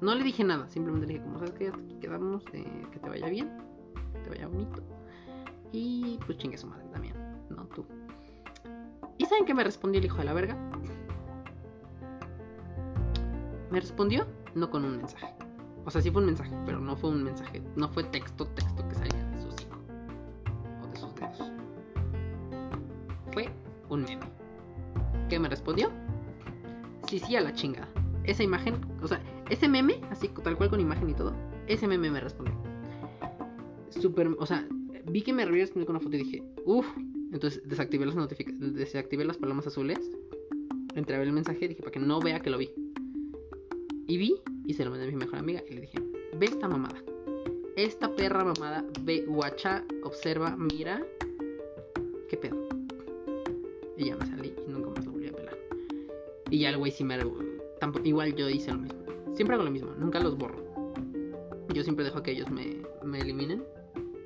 No 0.01 0.15
le 0.15 0.23
dije 0.23 0.43
nada. 0.43 0.69
Simplemente 0.69 1.07
le 1.07 1.13
dije, 1.13 1.25
como, 1.25 1.39
¿sabes? 1.39 1.53
Hasta 1.53 1.81
aquí 1.81 1.95
quedamos. 1.99 2.43
Eh, 2.53 2.87
que 2.91 2.99
te 2.99 3.09
vaya 3.09 3.29
bien. 3.29 3.49
Que 4.13 4.19
te 4.19 4.29
vaya 4.29 4.47
bonito. 4.47 4.81
Y 5.71 6.19
pues 6.25 6.37
chingue 6.37 6.57
su 6.57 6.67
madre 6.67 6.85
también. 6.91 7.15
No 7.49 7.65
tú. 7.65 7.85
¿Y 9.17 9.25
saben 9.25 9.45
qué 9.45 9.53
me 9.53 9.63
respondió 9.63 9.99
el 9.99 10.05
hijo 10.05 10.17
de 10.17 10.25
la 10.25 10.33
verga? 10.33 10.55
Me 13.71 13.79
respondió 13.79 14.25
no 14.55 14.69
con 14.69 14.85
un 14.85 14.97
mensaje. 14.97 15.33
O 15.85 15.91
sea, 15.91 16.01
sí 16.01 16.11
fue 16.11 16.21
un 16.21 16.27
mensaje, 16.27 16.51
pero 16.65 16.79
no 16.79 16.95
fue 16.95 17.09
un 17.11 17.23
mensaje, 17.23 17.61
no 17.75 17.87
fue 17.87 18.03
texto, 18.03 18.45
texto 18.47 18.87
que 18.87 18.95
salía 18.95 19.23
de 19.29 19.41
sus 19.41 19.61
hijos 19.61 19.79
o 20.83 20.87
de 20.87 20.97
sus 20.97 21.15
dedos. 21.15 21.51
Fue 23.31 23.49
un 23.89 24.03
meme. 24.03 24.25
¿Qué 25.29 25.39
me 25.39 25.47
respondió? 25.47 25.89
Sí, 27.07 27.19
sí, 27.19 27.35
a 27.35 27.41
la 27.41 27.53
chingada. 27.53 27.87
Esa 28.25 28.43
imagen, 28.43 28.75
o 29.01 29.07
sea, 29.07 29.21
ese 29.49 29.67
meme, 29.67 30.01
así 30.09 30.29
tal 30.43 30.57
cual 30.57 30.69
con 30.69 30.79
imagen 30.79 31.09
y 31.09 31.13
todo, 31.13 31.33
ese 31.67 31.87
meme 31.87 32.11
me 32.11 32.19
respondió. 32.19 32.55
Super, 33.89 34.27
o 34.37 34.45
sea, 34.45 34.67
vi 35.05 35.21
que 35.21 35.33
me 35.33 35.45
respondió 35.45 35.85
con 35.85 35.95
una 35.95 36.03
foto 36.03 36.15
y 36.15 36.23
dije, 36.23 36.43
uff, 36.65 36.85
entonces 37.31 37.61
desactivé 37.67 38.05
las 38.05 38.15
notificaciones, 38.15 38.73
desactivé 38.73 39.25
las 39.25 39.37
palomas 39.37 39.67
azules, 39.67 39.99
entré 40.95 41.15
a 41.15 41.21
el 41.21 41.31
mensaje 41.31 41.65
y 41.65 41.67
dije 41.69 41.81
para 41.81 41.91
que 41.91 41.99
no 41.99 42.19
vea 42.19 42.39
que 42.39 42.49
lo 42.49 42.57
vi. 42.57 42.69
Y 44.07 44.17
vi 44.17 44.35
y 44.65 44.73
se 44.73 44.85
lo 44.85 44.91
mandé 44.91 45.05
a 45.05 45.09
mi 45.09 45.15
mejor 45.15 45.39
amiga 45.39 45.63
y 45.69 45.73
le 45.73 45.81
dije, 45.81 45.99
ve 46.37 46.45
esta 46.45 46.67
mamada. 46.67 47.01
Esta 47.75 48.15
perra 48.15 48.43
mamada, 48.43 48.83
ve, 49.01 49.25
guacha, 49.27 49.83
observa, 50.03 50.55
mira. 50.57 51.05
¿Qué 52.29 52.37
pedo? 52.37 52.67
Y 53.97 54.05
ya 54.05 54.15
me 54.15 54.25
salí 54.25 54.53
y 54.67 54.71
nunca 54.71 54.89
más 54.89 55.05
lo 55.05 55.11
volví 55.11 55.27
a 55.27 55.31
pelar. 55.31 55.57
Y 56.49 56.59
ya 56.59 56.69
el 56.69 56.77
güey 56.77 56.91
sí 56.91 57.03
me... 57.03 57.17
igual 58.03 58.35
yo 58.35 58.49
hice 58.49 58.71
lo 58.71 58.79
mismo. 58.79 58.96
Siempre 59.37 59.53
hago 59.53 59.65
lo 59.65 59.69
mismo, 59.69 59.91
nunca 59.99 60.19
los 60.19 60.35
borro. 60.35 60.57
Yo 61.71 61.83
siempre 61.83 62.03
dejo 62.03 62.23
que 62.23 62.31
ellos 62.31 62.49
me, 62.49 62.81
me 63.03 63.19
eliminen 63.19 63.63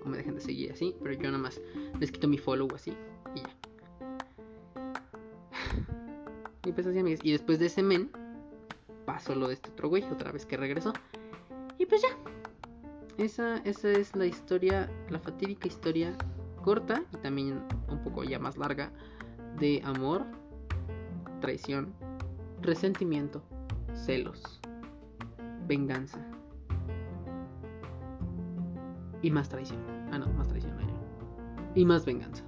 o 0.05 0.07
me 0.07 0.15
dejen 0.15 0.35
de 0.35 0.41
seguir 0.41 0.71
así, 0.71 0.95
pero 1.03 1.13
yo 1.13 1.23
nada 1.23 1.37
más 1.37 1.59
les 1.99 2.13
quito 2.13 2.29
mi 2.29 2.37
follow 2.37 2.69
así 2.73 2.93
y 3.35 3.41
ya. 3.41 3.57
Y 6.65 6.71
pues 6.71 6.87
así, 6.87 6.99
amigos. 6.99 7.19
Y 7.23 7.33
después 7.33 7.59
de 7.59 7.65
ese 7.65 7.83
men, 7.83 8.09
pasó 9.05 9.35
lo 9.35 9.49
de 9.49 9.55
este 9.55 9.69
otro 9.71 9.89
güey, 9.89 10.03
otra 10.03 10.31
vez 10.31 10.45
que 10.45 10.55
regresó. 10.55 10.93
Y 11.77 11.85
pues 11.85 12.01
ya. 12.03 12.17
Esa, 13.17 13.57
esa 13.65 13.91
es 13.91 14.15
la 14.15 14.25
historia, 14.25 14.89
la 15.09 15.19
fatídica 15.19 15.67
historia 15.67 16.15
corta 16.63 17.03
y 17.13 17.17
también 17.17 17.61
un 17.89 18.01
poco 18.01 18.23
ya 18.23 18.39
más 18.39 18.57
larga 18.57 18.93
de 19.59 19.81
amor, 19.83 20.23
traición, 21.41 21.93
resentimiento, 22.61 23.43
celos, 23.93 24.60
venganza 25.71 26.19
y 29.21 29.31
más 29.31 29.47
traición. 29.47 29.79
Ah, 30.11 30.17
no, 30.17 30.27
más 30.33 30.49
traición 30.49 30.73
Y 31.75 31.85
más 31.85 32.05
venganza. 32.05 32.43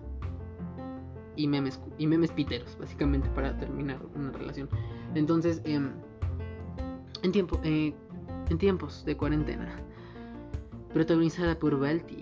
Y 1.37 1.47
memes, 1.47 1.79
y 1.97 2.05
memes 2.05 2.31
piteros, 2.31 2.77
básicamente, 2.77 3.29
para 3.29 3.57
terminar 3.57 3.97
una 4.15 4.31
relación. 4.33 4.67
Entonces, 5.15 5.61
eh, 5.63 5.79
en, 7.21 7.31
tiempo, 7.31 7.61
eh, 7.63 7.93
en 8.49 8.57
tiempos 8.57 9.05
de 9.05 9.15
cuarentena, 9.15 9.71
protagonizada 10.93 11.57
por 11.57 11.79
Balti. 11.79 12.19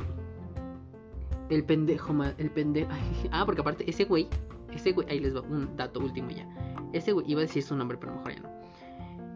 El 1.49 1.63
pendejo, 1.63 2.13
el 2.37 2.51
pendejo. 2.51 2.91
Ah, 3.31 3.43
porque 3.43 3.61
aparte, 3.61 3.89
ese 3.89 4.05
güey, 4.05 4.27
ese 4.71 4.91
güey, 4.91 5.09
ahí 5.09 5.19
les 5.19 5.35
va 5.35 5.41
un 5.41 5.75
dato 5.75 5.99
último 5.99 6.29
ya. 6.29 6.47
Ese 6.93 7.11
güey, 7.11 7.25
iba 7.29 7.39
a 7.39 7.45
decir 7.45 7.63
su 7.63 7.75
nombre, 7.75 7.97
pero 7.97 8.13
mejor 8.13 8.35
ya 8.35 8.41
no. 8.41 8.49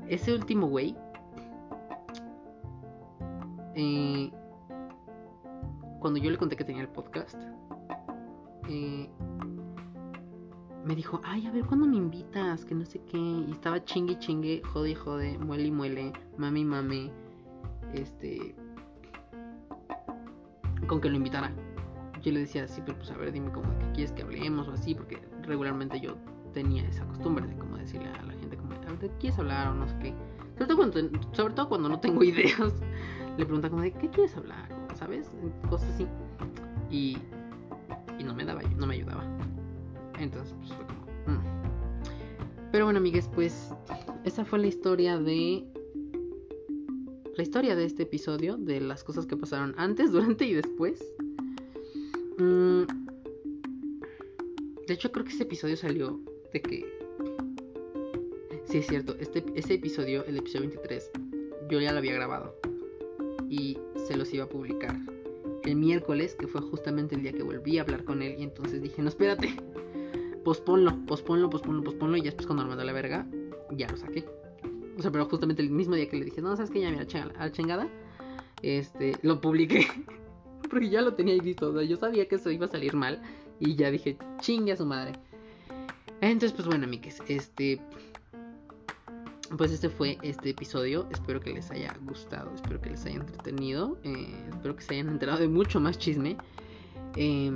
Ese 0.08 0.32
último 0.32 0.68
güey, 0.68 0.96
eh, 3.76 4.32
cuando 6.00 6.20
yo 6.20 6.30
le 6.32 6.38
conté 6.38 6.56
que 6.56 6.64
tenía 6.64 6.82
el 6.82 6.90
podcast, 6.90 7.36
eh, 8.70 9.10
me 10.86 10.96
dijo, 10.96 11.20
ay, 11.24 11.48
a 11.48 11.52
ver, 11.52 11.66
¿cuándo 11.66 11.88
me 11.88 11.98
invitas? 11.98 12.64
Que 12.64 12.76
no 12.76 12.86
sé 12.86 13.02
qué. 13.06 13.18
Y 13.18 13.52
estaba 13.52 13.84
chingue 13.84 14.20
chingue, 14.20 14.62
jode 14.72 14.92
y 14.92 14.96
jode, 14.96 15.38
muele 15.40 15.66
y 15.66 15.72
muele, 15.72 16.14
mami 16.38 16.64
mami. 16.64 17.12
Este. 17.94 18.56
Con 20.88 21.02
que 21.02 21.10
lo 21.10 21.18
invitara. 21.18 21.52
Yo 22.22 22.32
le 22.32 22.42
decía, 22.42 22.68
sí, 22.68 22.82
pero 22.86 22.98
pues 22.98 23.10
a 23.12 23.18
ver, 23.18 23.32
dime 23.32 23.52
cómo 23.52 23.68
que 23.80 23.92
quieres 23.94 24.12
que 24.12 24.22
hablemos 24.22 24.68
o 24.68 24.72
así, 24.74 24.94
porque 24.94 25.20
regularmente 25.42 26.00
yo 26.00 26.16
tenía 26.54 26.88
esa 26.88 27.06
costumbre 27.06 27.46
de 27.48 27.56
como 27.58 27.78
decirle 27.78 28.10
a 28.10 28.24
la 28.24 28.34
gente, 28.34 28.58
como, 28.58 28.74
a 28.74 28.94
ver, 29.00 29.12
¿quieres 29.20 29.38
hablar 29.40 29.70
o 29.70 29.74
no 29.74 29.88
sé 29.88 29.98
qué? 30.00 30.14
Sobre 30.54 30.66
todo 30.68 30.78
cuando, 30.78 31.00
sobre 31.34 31.54
todo 31.54 31.70
cuando 31.70 31.90
no 31.90 32.00
tengo 32.00 32.24
ideas. 32.24 32.74
Le 33.38 33.46
pregunta 33.46 33.70
como 33.70 33.82
de, 33.82 33.92
¿qué 33.92 34.10
quieres 34.10 34.36
hablar? 34.38 34.70
¿Sabes? 34.98 35.30
Cosas 35.70 35.90
así. 35.94 36.08
Y, 36.90 37.18
y 38.18 38.24
no 38.24 38.34
me 38.34 38.46
daba, 38.46 38.62
no 38.78 38.88
me 38.88 38.96
ayudaba. 38.96 39.26
Entonces, 40.20 40.56
pues 40.58 40.72
fue 40.74 40.86
como. 40.86 41.38
Mm. 41.38 41.44
Pero 42.72 42.86
bueno, 42.86 43.00
amigues, 43.00 43.30
pues. 43.34 43.72
Esa 44.24 44.46
fue 44.46 44.60
la 44.60 44.68
historia 44.68 45.20
de. 45.20 45.66
La 47.36 47.44
historia 47.44 47.76
de 47.76 47.86
este 47.86 48.04
episodio. 48.04 48.56
De 48.56 48.80
las 48.80 49.04
cosas 49.04 49.26
que 49.26 49.36
pasaron 49.36 49.76
antes, 49.78 50.12
durante 50.14 50.46
y 50.46 50.54
después. 50.54 51.04
Mm. 52.38 52.84
De 54.88 54.94
hecho, 54.94 55.12
creo 55.12 55.26
que 55.26 55.32
este 55.32 55.44
episodio 55.44 55.76
salió 55.76 56.22
de 56.54 56.62
que. 56.62 56.86
Sí, 58.66 58.78
es 58.78 58.88
cierto. 58.88 59.16
Este, 59.20 59.44
este 59.56 59.74
episodio, 59.74 60.24
el 60.26 60.38
episodio 60.38 60.70
23, 60.70 61.12
yo 61.70 61.82
ya 61.82 61.92
lo 61.92 61.98
había 61.98 62.14
grabado. 62.14 62.56
Y 63.58 63.78
se 63.96 64.18
los 64.18 64.34
iba 64.34 64.44
a 64.44 64.50
publicar 64.50 65.00
el 65.64 65.78
miércoles, 65.78 66.36
que 66.36 66.46
fue 66.46 66.60
justamente 66.60 67.16
el 67.16 67.22
día 67.22 67.32
que 67.32 67.42
volví 67.42 67.78
a 67.78 67.84
hablar 67.84 68.04
con 68.04 68.22
él. 68.22 68.36
Y 68.38 68.44
entonces 68.44 68.82
dije, 68.82 69.02
no, 69.02 69.08
espérate, 69.08 69.56
posponlo, 70.44 70.94
posponlo, 71.06 71.50
posponlo, 71.50 71.82
posponlo. 71.82 72.18
Y 72.18 72.22
ya 72.22 72.26
después 72.26 72.48
cuando 72.48 72.64
me 72.64 72.70
mandó 72.70 72.84
la 72.84 72.92
verga, 72.92 73.26
ya 73.72 73.88
lo 73.88 73.96
saqué. 73.96 74.26
O 74.98 75.02
sea, 75.02 75.10
pero 75.10 75.26
justamente 75.26 75.62
el 75.62 75.70
mismo 75.70 75.96
día 75.96 76.10
que 76.10 76.18
le 76.18 76.26
dije, 76.26 76.42
no, 76.42 76.54
sabes 76.58 76.70
que 76.70 76.82
ya 76.82 76.92
mira, 76.92 77.06
a 77.38 77.46
la 77.46 77.52
chingada, 77.52 77.88
este, 78.62 79.16
lo 79.22 79.40
publiqué. 79.40 79.88
Porque 80.70 80.90
ya 80.90 81.02
lo 81.02 81.14
tenía 81.14 81.34
ahí 81.34 81.40
listo. 81.40 81.70
O 81.70 81.74
sea, 81.74 81.84
yo 81.84 81.96
sabía 81.96 82.28
que 82.28 82.36
eso 82.36 82.52
iba 82.52 82.66
a 82.66 82.70
salir 82.70 82.94
mal. 82.94 83.22
Y 83.62 83.76
ya 83.76 83.90
dije, 83.90 84.18
chingue 84.42 84.74
a 84.74 84.78
su 84.78 84.86
madre. 84.86 85.14
Entonces, 86.20 86.52
pues 86.52 86.68
bueno, 86.68 86.86
amigues, 86.86 87.22
este. 87.30 87.80
Pues 89.58 89.72
este 89.72 89.90
fue 89.90 90.18
este 90.22 90.50
episodio. 90.50 91.08
Espero 91.12 91.40
que 91.40 91.54
les 91.54 91.70
haya 91.72 91.96
gustado. 92.02 92.54
Espero 92.56 92.82
que 92.82 92.90
les 92.90 93.06
haya 93.06 93.18
entretenido. 93.18 93.98
Eh, 94.04 94.34
espero 94.50 94.76
que 94.76 94.82
se 94.82 94.96
hayan 94.96 95.10
enterado 95.10 95.40
de 95.40 95.48
mucho 95.48 95.80
más 95.80 95.98
chisme. 95.98 96.38
Eh, 97.16 97.52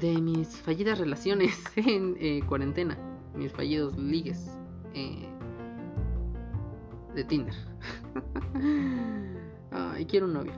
de 0.00 0.20
mis 0.20 0.48
fallidas 0.48 0.98
relaciones 0.98 1.62
en 1.76 2.16
eh, 2.18 2.42
cuarentena, 2.48 2.96
mis 3.34 3.52
fallidos 3.52 3.96
ligues. 3.96 4.50
Eh, 4.94 5.28
de 7.14 7.24
Tinder. 7.24 7.54
y 9.98 10.04
quiero 10.06 10.26
un 10.26 10.32
novio. 10.32 10.52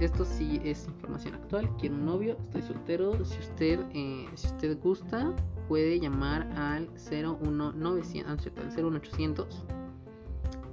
Esto 0.00 0.24
sí 0.24 0.60
es 0.64 0.86
información 0.88 1.34
actual. 1.34 1.70
Quiero 1.78 1.94
un 1.94 2.06
novio, 2.06 2.38
estoy 2.46 2.62
soltero. 2.62 3.24
Si 3.24 3.38
usted, 3.38 3.80
si 3.92 4.46
usted 4.46 4.80
gusta, 4.80 5.34
puede 5.68 5.98
llamar 6.00 6.42
al 6.56 6.88
01900, 7.10 8.52
al 8.56 8.84
01800. 8.84 9.66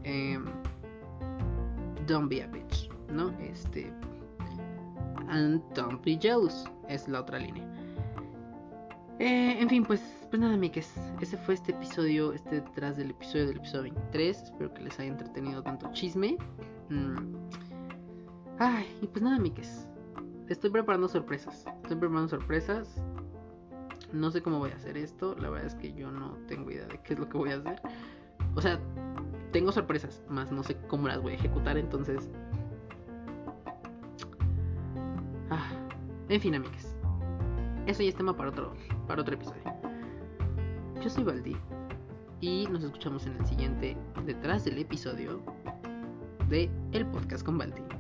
Eh, 0.04 0.40
don't 2.08 2.30
be 2.30 2.42
a 2.42 2.48
bitch, 2.48 2.90
¿no? 3.10 3.30
Este. 3.40 3.92
And 5.30 5.62
don't 5.74 6.04
be 6.04 6.18
jealous 6.20 6.66
es 6.90 7.08
la 7.08 7.22
otra 7.22 7.40
línea. 7.40 7.68
Eh, 9.20 9.62
en 9.62 9.70
fin, 9.70 9.86
pues, 9.86 10.02
pues 10.30 10.42
nada, 10.42 10.58
Mikes. 10.58 10.90
Ese 11.22 11.38
fue 11.38 11.54
este 11.54 11.74
episodio, 11.74 12.34
este 12.34 12.56
detrás 12.56 12.98
del 12.98 13.12
episodio 13.12 13.48
del 13.48 13.58
episodio 13.58 13.84
23. 13.84 14.42
Espero 14.42 14.74
que 14.74 14.82
les 14.82 15.00
haya 15.00 15.10
entretenido 15.10 15.62
tanto 15.62 15.92
chisme. 15.94 16.38
Mm. 16.90 17.36
Ay, 18.58 18.86
y 19.02 19.08
pues 19.08 19.24
nada, 19.24 19.38
Mikes. 19.38 19.88
Estoy 20.50 20.72
preparando 20.72 21.08
sorpresas. 21.08 21.66
Estoy 21.84 21.98
preparando 21.98 22.30
sorpresas. 22.30 23.02
No 24.14 24.32
sé 24.32 24.42
cómo 24.42 24.60
voy 24.60 24.72
a 24.72 24.76
hacer 24.76 24.98
esto. 24.98 25.36
La 25.40 25.50
verdad 25.50 25.68
es 25.68 25.76
que 25.76 25.94
yo 25.94 26.12
no 26.12 26.38
tengo 26.48 26.70
idea 26.72 26.86
de 26.86 27.00
qué 27.02 27.14
es 27.14 27.20
lo 27.20 27.30
que 27.30 27.38
voy 27.38 27.52
a 27.52 27.58
hacer. 27.58 27.82
O 28.56 28.62
sea, 28.62 28.80
tengo 29.52 29.72
sorpresas, 29.72 30.24
más 30.30 30.52
no 30.52 30.64
sé 30.64 30.78
cómo 30.88 31.08
las 31.08 31.22
voy 31.22 31.34
a 31.34 31.36
ejecutar. 31.36 31.78
Entonces. 31.78 32.30
Ah, 35.50 35.72
en 36.30 36.42
fin, 36.42 36.56
amigues. 36.56 36.96
Eso 37.88 38.04
ya 38.04 38.10
es 38.10 38.16
tema 38.16 38.36
para 38.36 38.50
otro, 38.50 38.74
para 39.08 39.22
otro 39.22 39.36
episodio. 39.36 39.64
Yo 41.02 41.10
soy 41.10 41.24
Valdi. 41.24 41.58
Y 42.42 42.68
nos 42.72 42.84
escuchamos 42.84 43.26
en 43.28 43.36
el 43.38 43.46
siguiente, 43.46 43.96
detrás 44.26 44.66
del 44.66 44.80
episodio 44.80 45.42
de 46.50 46.70
El 46.92 47.06
Podcast 47.08 47.46
con 47.46 47.58
Valdi. 47.58 47.91